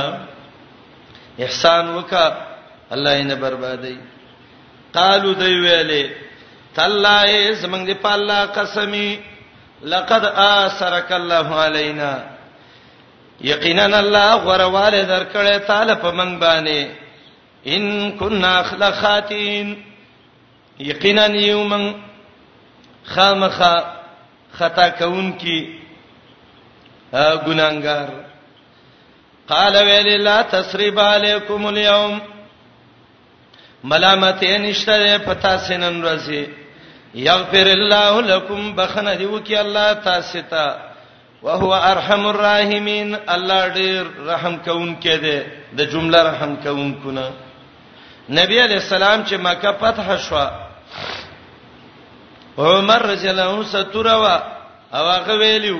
[1.44, 2.26] احسان وکا
[2.94, 3.96] الله یې نه بربادي
[4.94, 6.06] قالو دی ویلې
[6.74, 9.20] تالله زمنګ دی په الله قسمی
[9.82, 12.37] لقد آثرك الله علينا
[13.40, 16.86] یقینا الله غرواله درکړې تعالی په من باندې
[17.66, 19.74] ان كنا اخلاقاتین
[20.78, 21.92] یقینا یوم
[23.04, 23.62] خامخ
[24.52, 25.78] خطا کون کی
[27.12, 28.08] ګناګار
[29.48, 32.18] قال ویل لا تسرب علیکم اليوم
[33.84, 36.46] ملامت نشته پتا سنن رزي
[37.14, 40.87] یغفر الله لكم بخنه دی وکي الله تاسو ته تا
[41.42, 45.38] وهو ارحم الراحمین الله ډیر رحم کوونکی دی
[45.78, 47.26] د جمله رحم کوونکو نه
[48.38, 50.36] نبی علی السلام چې مکه فتح شو
[52.76, 54.36] عمر رضی الله عنه ستوروا
[54.94, 55.78] او هغه ویلو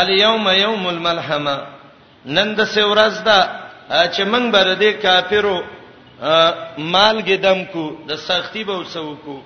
[0.00, 1.56] الیوم یوم الملحمه
[2.36, 3.38] نن د سورز دا
[4.14, 5.58] چې موږ بر دې کافرو
[6.94, 9.40] مال ګدم کو د سختی به وسو کو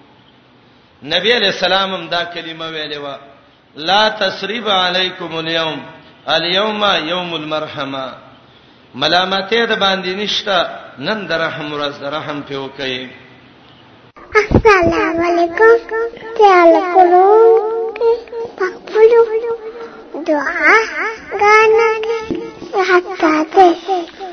[1.15, 3.34] نبی علی السلام هم دا کلمه ویلې و
[3.77, 5.81] لا تسریب علیکم اليوم
[6.35, 8.13] اليوم یوم المرحمه
[8.95, 10.59] ملامتې د باندې نشته
[10.99, 13.09] نن در رحم ورځ رحم په وکي
[14.35, 15.77] السلام علیکم
[16.39, 17.91] تعال کولو
[18.57, 19.25] پخپلو
[20.19, 20.79] دعا
[21.41, 21.91] غانا
[22.93, 24.24] حتا ته